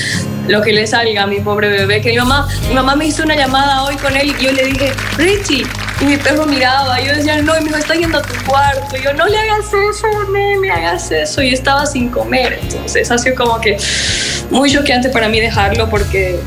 [0.47, 3.23] lo que le salga a mi pobre bebé, que mi mamá, mi mamá me hizo
[3.23, 5.65] una llamada hoy con él y yo le dije, Richie,
[6.01, 8.33] y mi perro miraba, y yo decía, no, y me dijo, está yendo a tu
[8.45, 12.59] cuarto, y yo, no le hagas eso, no me hagas eso, y estaba sin comer,
[12.61, 13.77] entonces ha sido como que
[14.49, 16.39] muy choqueante para mí dejarlo porque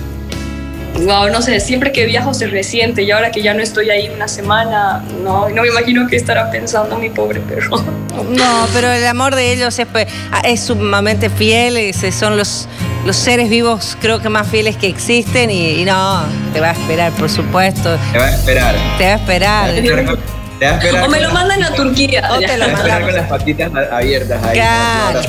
[1.02, 4.10] wow, no sé, siempre que viajo se resiente y ahora que ya no estoy ahí
[4.14, 7.84] una semana, no, no me imagino qué estará pensando mi pobre perro.
[8.14, 12.68] No, pero el amor de ellos es, pues, ah, es sumamente fiel, son los,
[13.04, 16.22] los seres vivos creo que más fieles que existen y, no,
[16.52, 17.98] te va a esperar, por supuesto.
[18.12, 18.76] Te va a esperar.
[18.98, 19.74] Te va a esperar.
[19.74, 22.30] Te va a esperar o me lo mandan a Turquía.
[22.32, 23.02] O te lo mandan.
[23.02, 24.54] con las patitas abiertas ahí.
[24.54, 25.20] Claro.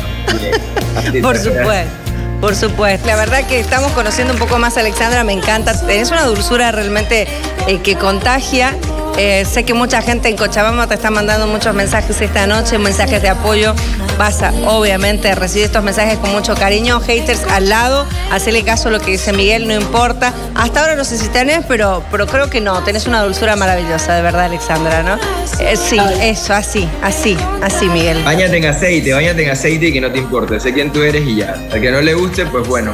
[1.22, 2.05] Por supuesto.
[2.42, 3.08] Por supuesto.
[3.08, 5.72] La verdad que estamos conociendo un poco más a Alexandra, me encanta.
[5.90, 7.28] Es una dulzura realmente
[7.68, 8.76] eh, que contagia.
[9.18, 13.22] Eh, sé que mucha gente en Cochabamba te está mandando muchos mensajes esta noche, mensajes
[13.22, 13.74] de apoyo.
[14.18, 17.00] Vas a, obviamente, recibir estos mensajes con mucho cariño.
[17.00, 20.34] Haters al lado, hacerle caso a lo que dice Miguel, no importa.
[20.56, 22.82] Hasta ahora no sé si tenés, pero, pero creo que no.
[22.84, 25.16] Tenés una dulzura maravillosa, de verdad, Alexandra, ¿no?
[25.60, 28.22] Eh, sí, eso, así, así, así, Miguel.
[28.24, 30.60] Báñate en aceite, báñate en aceite y que no te importe.
[30.60, 31.56] Sé quién tú eres y ya.
[31.72, 32.94] Al que no le guste, pues bueno,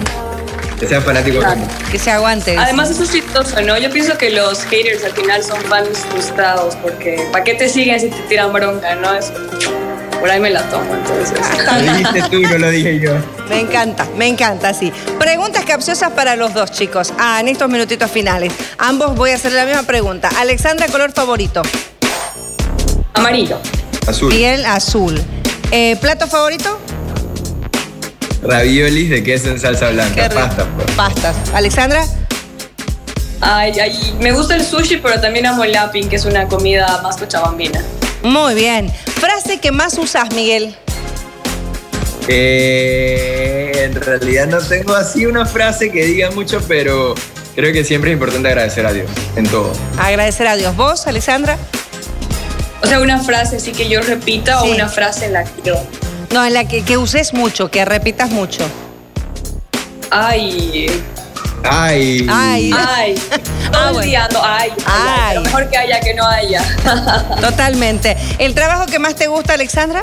[0.82, 1.40] que sea fanático
[1.92, 2.58] Que se aguante.
[2.58, 3.78] Además, eso es chistoso, ¿no?
[3.78, 8.00] Yo pienso que los haters al final son fans frustrados porque ¿para qué te siguen
[8.00, 9.14] si te tiran bronca, no?
[9.14, 9.32] Es,
[10.20, 11.40] por ahí me la tomo, entonces.
[11.86, 13.12] Lo dijiste tú, no lo dije yo.
[13.48, 14.92] Me encanta, me encanta, sí.
[15.20, 17.14] Preguntas capciosas para los dos, chicos.
[17.20, 18.52] Ah, en estos minutitos finales.
[18.80, 20.30] Ambos voy a hacer la misma pregunta.
[20.40, 21.62] Alexandra, color favorito.
[23.14, 23.60] Amarillo.
[24.08, 24.30] Azul.
[24.34, 25.22] Piel azul.
[25.72, 26.80] Eh, ¿Plato favorito?
[28.44, 30.30] Raviolis de queso en salsa blanca.
[30.30, 30.92] Pastas, pues.
[30.96, 31.36] Pastas.
[31.54, 32.06] ¿Alexandra?
[33.40, 37.02] Ay, ay, me gusta el sushi, pero también amo el lapping, que es una comida
[37.02, 37.84] más cochabambina.
[38.24, 38.92] Muy bien.
[39.20, 40.76] Frase que más usas, Miguel.
[42.28, 47.16] Eh, en realidad no tengo así una frase que diga mucho, pero
[47.56, 49.74] creo que siempre es importante agradecer a Dios en todo.
[49.98, 50.76] Agradecer a Dios.
[50.76, 51.58] ¿Vos, Alexandra?
[52.84, 55.76] O sea, una frase así que yo repita o una frase en la que yo
[56.32, 58.66] no, en la que, que uses mucho, que repitas mucho.
[60.10, 61.04] Ay.
[61.64, 62.28] Ay.
[62.30, 62.72] Ay.
[62.74, 63.16] Ay.
[63.74, 63.92] ah,
[64.44, 64.72] ay.
[64.86, 65.36] ay.
[65.36, 66.64] Lo mejor que haya que no haya.
[67.42, 68.18] Totalmente.
[68.40, 70.02] ¿El trabajo que más te gusta, Alexandra?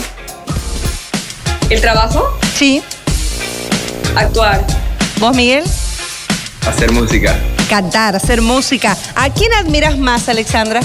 [1.71, 2.39] ¿El trabajo?
[2.55, 2.83] Sí.
[4.17, 4.65] Actuar.
[5.19, 5.65] ¿Vos, Miguel?
[6.67, 7.37] Hacer música.
[7.69, 8.97] Cantar, hacer música.
[9.15, 10.81] ¿A quién admiras más, Alexandra?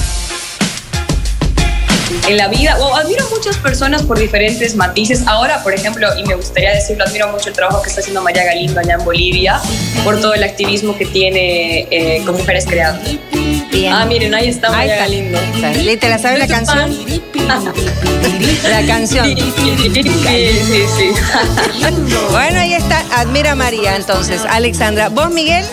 [2.28, 5.26] En la vida, o admiro muchas personas por diferentes matices.
[5.28, 8.44] Ahora, por ejemplo, y me gustaría decirlo, admiro mucho el trabajo que está haciendo María
[8.44, 9.62] Galindo allá en Bolivia,
[10.04, 13.00] por todo el activismo que tiene eh, con mujeres creadas.
[13.92, 15.40] Ah, miren, ahí está María Galindo.
[16.00, 16.96] ¿Te la sabes la canción?
[18.64, 19.26] la canción.
[19.26, 19.54] Sí,
[19.94, 21.12] sí, sí.
[22.32, 23.04] bueno, ahí está.
[23.20, 24.42] Admira a María, entonces.
[24.50, 25.10] Alexandra.
[25.10, 25.66] ¿Vos, Miguel?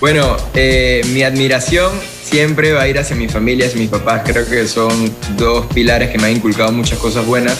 [0.00, 1.92] Bueno, eh, mi admiración
[2.32, 4.22] siempre va a ir hacia mi familia, hacia mis papás.
[4.24, 7.58] Creo que son dos pilares que me han inculcado muchas cosas buenas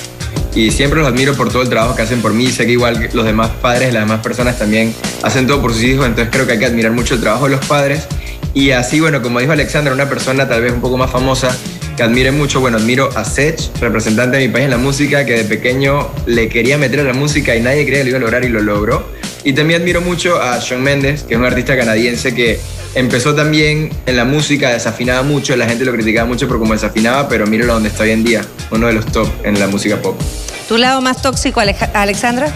[0.55, 2.51] y siempre los admiro por todo el trabajo que hacen por mí.
[2.51, 6.07] Sé que igual los demás padres, las demás personas también hacen todo por sus hijos,
[6.07, 8.07] entonces creo que hay que admirar mucho el trabajo de los padres.
[8.55, 11.55] Y así, bueno, como dijo Alexandra, una persona tal vez un poco más famosa
[11.95, 15.37] que admire mucho, bueno, admiro a Sech, representante de mi país en la música, que
[15.37, 18.21] de pequeño le quería meter a la música y nadie creía que lo iba a
[18.23, 19.07] lograr y lo logró.
[19.45, 22.59] Y también admiro mucho a Shawn Mendes, que es un artista canadiense que
[22.95, 27.29] empezó también en la música, desafinaba mucho, la gente lo criticaba mucho por cómo desafinaba,
[27.29, 30.21] pero míralo donde está hoy en día, uno de los top en la música pop.
[30.69, 32.53] ¿Tu lado más tóxico, Alexandra?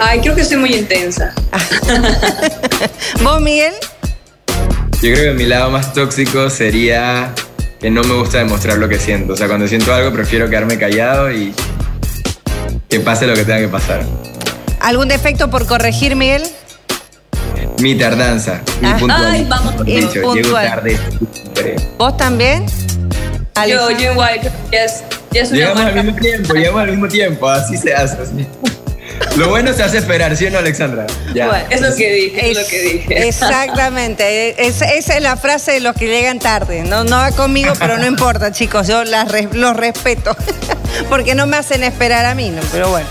[0.00, 1.34] Ay, creo que soy muy intensa.
[3.22, 3.74] ¿Vos, Miguel?
[5.02, 7.34] Yo creo que mi lado más tóxico sería
[7.80, 9.32] que no me gusta demostrar lo que siento.
[9.32, 11.54] O sea, cuando siento algo prefiero quedarme callado y
[12.88, 14.04] que pase lo que tenga que pasar.
[14.80, 16.42] ¿Algún defecto por corregir, Miguel?
[17.80, 19.30] Mi tardanza, mi ah.
[19.30, 20.98] Ay, vamos, Llego tarde.
[21.98, 22.66] ¿Vos también?
[23.66, 27.48] Yo, yo igual, ya es, ya es Llegamos al mismo tiempo, llegamos al mismo tiempo,
[27.48, 28.16] así se hace.
[29.36, 31.06] Lo bueno se hace esperar, ¿sí o no, Alexandra?
[31.34, 31.66] Ya.
[31.70, 33.28] es lo que dije, es, lo que dije.
[33.28, 34.66] Exactamente.
[34.66, 36.82] esa es la frase de los que llegan tarde.
[36.82, 38.88] No, no va conmigo, pero no importa, chicos.
[38.88, 40.36] Yo los respeto.
[41.08, 42.60] Porque no me hacen esperar a mí, ¿no?
[42.72, 43.06] Pero bueno.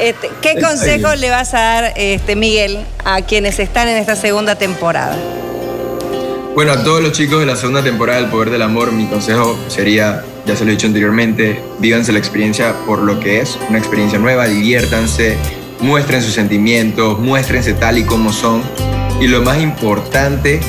[0.00, 4.54] Este, ¿Qué consejo le vas a dar, este, Miguel, a quienes están en esta segunda
[4.54, 5.16] temporada?
[6.54, 9.58] Bueno, a todos los chicos de la segunda temporada del Poder del Amor, mi consejo
[9.66, 13.78] sería, ya se lo he dicho anteriormente, vívanse la experiencia por lo que es, una
[13.78, 15.36] experiencia nueva, diviértanse,
[15.80, 18.62] muestren sus sentimientos, muéstrense tal y como son.
[19.20, 20.60] Y lo más importante,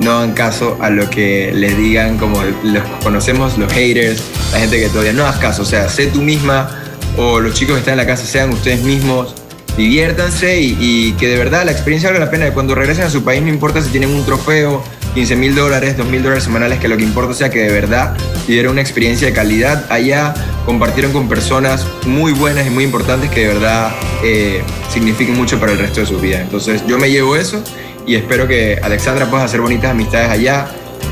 [0.00, 4.80] no hagan caso a lo que les digan, como los conocemos, los haters, la gente
[4.80, 6.70] que todavía no hagas caso, o sea, sé tú misma
[7.18, 9.34] o los chicos que están en la casa sean ustedes mismos,
[9.76, 12.50] diviértanse y, que de verdad la experiencia valga la pena.
[12.54, 14.82] Cuando regresen a su país no importa si tienen un trofeo,
[15.14, 18.16] 15 mil dólares, 2 mil dólares semanales, que lo que importa sea que de verdad
[18.46, 20.34] tuvieron una experiencia de calidad allá,
[20.66, 23.92] compartieron con personas muy buenas y muy importantes que de verdad
[24.24, 26.40] eh, signifiquen mucho para el resto de sus vidas.
[26.40, 27.62] Entonces yo me llevo eso
[28.06, 30.66] y espero que Alexandra pueda hacer bonitas amistades allá.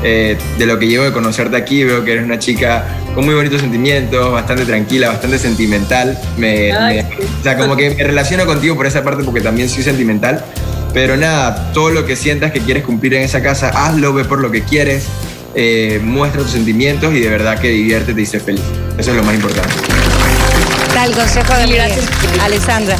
[0.05, 2.83] Eh, de lo que llevo de conocerte aquí, veo que eres una chica
[3.15, 6.17] con muy bonitos sentimientos, bastante tranquila, bastante sentimental.
[6.37, 10.43] Me, o sea, como que me relaciono contigo por esa parte porque también soy sentimental.
[10.93, 14.39] Pero nada, todo lo que sientas que quieres cumplir en esa casa, hazlo, ve por
[14.39, 15.05] lo que quieres,
[15.55, 18.63] eh, muestra tus sentimientos y de verdad que diviértete y sé feliz.
[18.97, 19.73] Eso es lo más importante.
[20.87, 22.05] Está el consejo de Gracias.
[22.41, 22.95] Alessandra.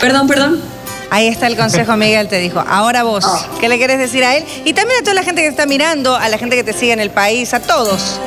[0.00, 0.60] Perdón, perdón.
[1.10, 2.64] Ahí está el consejo, Miguel te dijo.
[2.66, 3.48] Ahora vos, ah.
[3.60, 4.44] ¿qué le querés decir a él?
[4.64, 6.92] Y también a toda la gente que está mirando, a la gente que te sigue
[6.92, 8.20] en el país, a todos.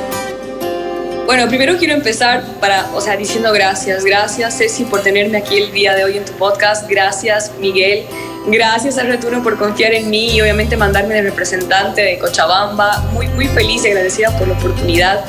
[1.27, 4.05] Bueno, primero quiero empezar para, o sea, diciendo gracias.
[4.05, 6.89] Gracias, Ceci, por tenerme aquí el día de hoy en tu podcast.
[6.89, 8.05] Gracias, Miguel.
[8.49, 12.99] Gracias al Retorno por confiar en mí y obviamente mandarme de representante de Cochabamba.
[13.11, 15.25] Muy, muy feliz y agradecida por la oportunidad.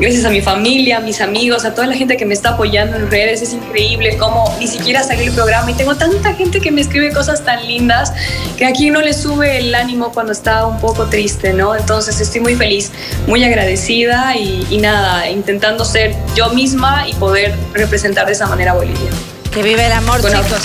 [0.00, 2.96] Gracias a mi familia, a mis amigos, a toda la gente que me está apoyando
[2.96, 3.42] en redes.
[3.42, 7.12] Es increíble cómo ni siquiera salió el programa y tengo tanta gente que me escribe
[7.12, 8.14] cosas tan lindas
[8.56, 11.76] que aquí no le sube el ánimo cuando está un poco triste, ¿no?
[11.76, 12.92] Entonces estoy muy feliz,
[13.26, 18.70] muy agradecida y, y nada, intentando ser yo misma y poder representar de esa manera
[18.70, 19.10] a Bolivia.
[19.54, 20.62] Que vive el amor, chicos.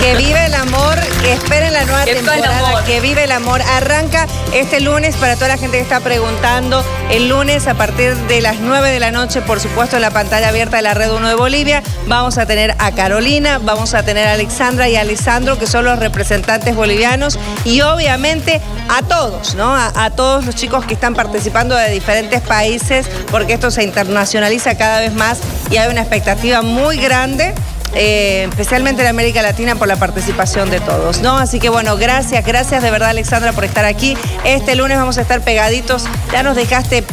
[0.00, 2.84] Que vive el amor, que esperen la nueva temporada.
[2.84, 3.60] Que vive el amor.
[3.62, 6.84] Arranca este lunes para toda la gente que está preguntando.
[7.10, 10.50] El lunes a partir de las 9 de la noche, por supuesto, en la pantalla
[10.50, 14.28] abierta de la Red 1 de Bolivia, vamos a tener a Carolina, vamos a tener
[14.28, 19.74] a Alexandra y a Alessandro, que son los representantes bolivianos, y obviamente a todos, ¿no?
[19.74, 24.76] A, a todos los chicos que están participando de diferentes países, porque esto se internacionaliza
[24.76, 25.40] cada vez más
[25.72, 27.52] y hay una expectativa muy grande
[27.94, 31.20] eh, especialmente en América Latina, por la participación de todos.
[31.20, 31.36] ¿no?
[31.36, 34.16] Así que bueno, gracias, gracias de verdad Alexandra por estar aquí.
[34.44, 36.04] Este lunes vamos a estar pegaditos.
[36.32, 37.04] Ya nos dejaste,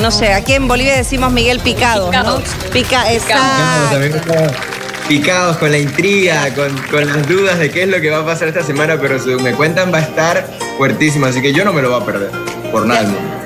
[0.00, 2.12] no sé, aquí en Bolivia decimos Miguel Picado.
[2.12, 2.42] ¿no?
[2.72, 3.04] Pica,
[5.08, 8.48] picados con la intriga, con, las dudas de qué es lo que va a pasar
[8.48, 11.82] esta semana, pero si me cuentan va a estar fuertísimo, así que yo no me
[11.82, 12.30] lo voy a perder,
[12.72, 13.02] por nada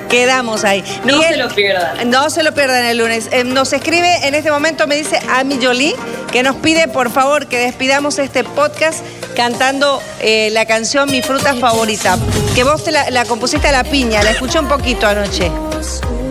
[0.09, 0.83] Quedamos ahí.
[1.05, 2.09] no se lo pierdan.
[2.09, 3.29] No se lo pierdan el lunes.
[3.31, 5.95] Eh, nos escribe en este momento, me dice Ami Jolie,
[6.31, 9.03] que nos pide por favor que despidamos este podcast
[9.35, 12.17] cantando eh, la canción Mi fruta favorita.
[12.55, 15.51] Que vos te la, compusiste a la piña, la escuché un poquito anoche.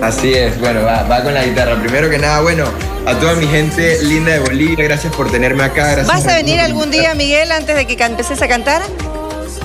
[0.03, 1.81] Así es, bueno, va, va, con la guitarra.
[1.81, 2.65] Primero que nada, bueno,
[3.07, 6.03] a toda mi gente linda de Bolivia, gracias por tenerme acá.
[6.07, 8.83] ¿Vas a venir algún día, Miguel, antes de que empeces a cantar?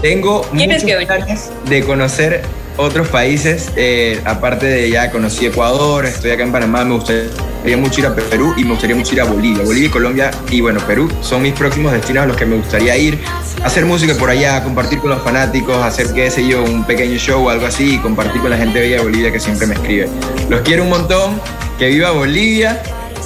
[0.01, 2.43] Tengo muchos planes de conocer
[2.78, 8.02] otros países, eh, aparte de ya conocí Ecuador, estoy acá en Panamá, me gustaría mucho
[8.02, 9.64] ir a Perú y me gustaría mucho ir a Bolivia.
[9.64, 12.98] Bolivia y Colombia y bueno, Perú son mis próximos destinos a los que me gustaría
[12.98, 13.20] ir,
[13.64, 17.46] hacer música por allá, compartir con los fanáticos, hacer, qué sé yo, un pequeño show
[17.46, 20.10] o algo así y compartir con la gente bella de Bolivia que siempre me escribe.
[20.50, 21.40] Los quiero un montón,
[21.78, 22.82] que viva Bolivia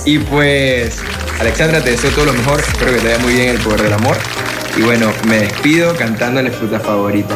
[0.06, 1.00] y pues,
[1.40, 3.94] Alexandra, te deseo todo lo mejor, espero que te vaya muy bien el poder del
[3.94, 4.18] amor.
[4.78, 7.36] Y bueno, me despido cantando la fruta favorita.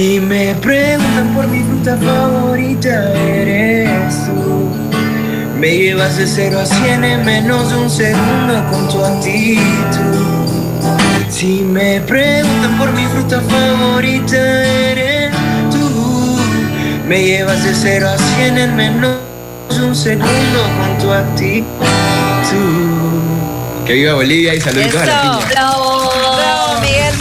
[0.00, 4.70] Si me preguntan por mi fruta favorita, eres tú.
[5.58, 10.48] Me llevas de 0 a 100 en menos de un segundo con tu actitud.
[11.28, 15.32] Si me preguntan por mi fruta favorita, eres
[15.70, 16.38] tú.
[17.06, 19.18] Me llevas de 0 a 100 en menos
[19.68, 21.66] de un segundo con tu actitud.
[23.84, 25.89] Que viva Bolivia y saluditos a la piña.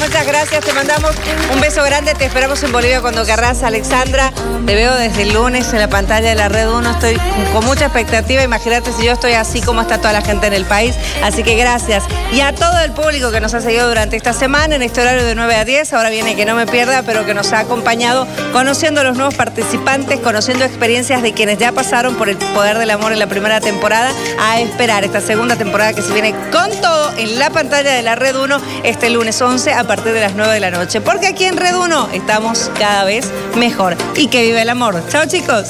[0.09, 0.65] Muchas gracias.
[0.65, 1.11] Te mandamos
[1.53, 2.15] un beso grande.
[2.15, 4.33] Te esperamos en Bolivia cuando querrás, Alexandra.
[4.65, 6.89] Te veo desde el lunes en la pantalla de la Red 1.
[6.89, 7.15] Estoy
[7.53, 8.41] con mucha expectativa.
[8.41, 10.95] Imagínate si yo estoy así como está toda la gente en el país.
[11.21, 12.05] Así que gracias.
[12.31, 15.23] Y a todo el público que nos ha seguido durante esta semana en este horario
[15.23, 15.93] de 9 a 10.
[15.93, 19.35] Ahora viene que no me pierda, pero que nos ha acompañado conociendo a los nuevos
[19.35, 23.61] participantes, conociendo experiencias de quienes ya pasaron por el poder del amor en la primera
[23.61, 24.11] temporada.
[24.39, 28.15] A esperar esta segunda temporada que se viene con todo en la pantalla de la
[28.15, 31.01] Red 1 este lunes 11 a partir de las 9 de la noche.
[31.01, 33.97] Porque aquí en Red 1 estamos cada vez mejor.
[34.15, 35.01] Y que vive el amor.
[35.09, 35.67] Chao chicos.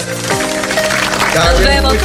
[1.34, 1.95] Nos vemos.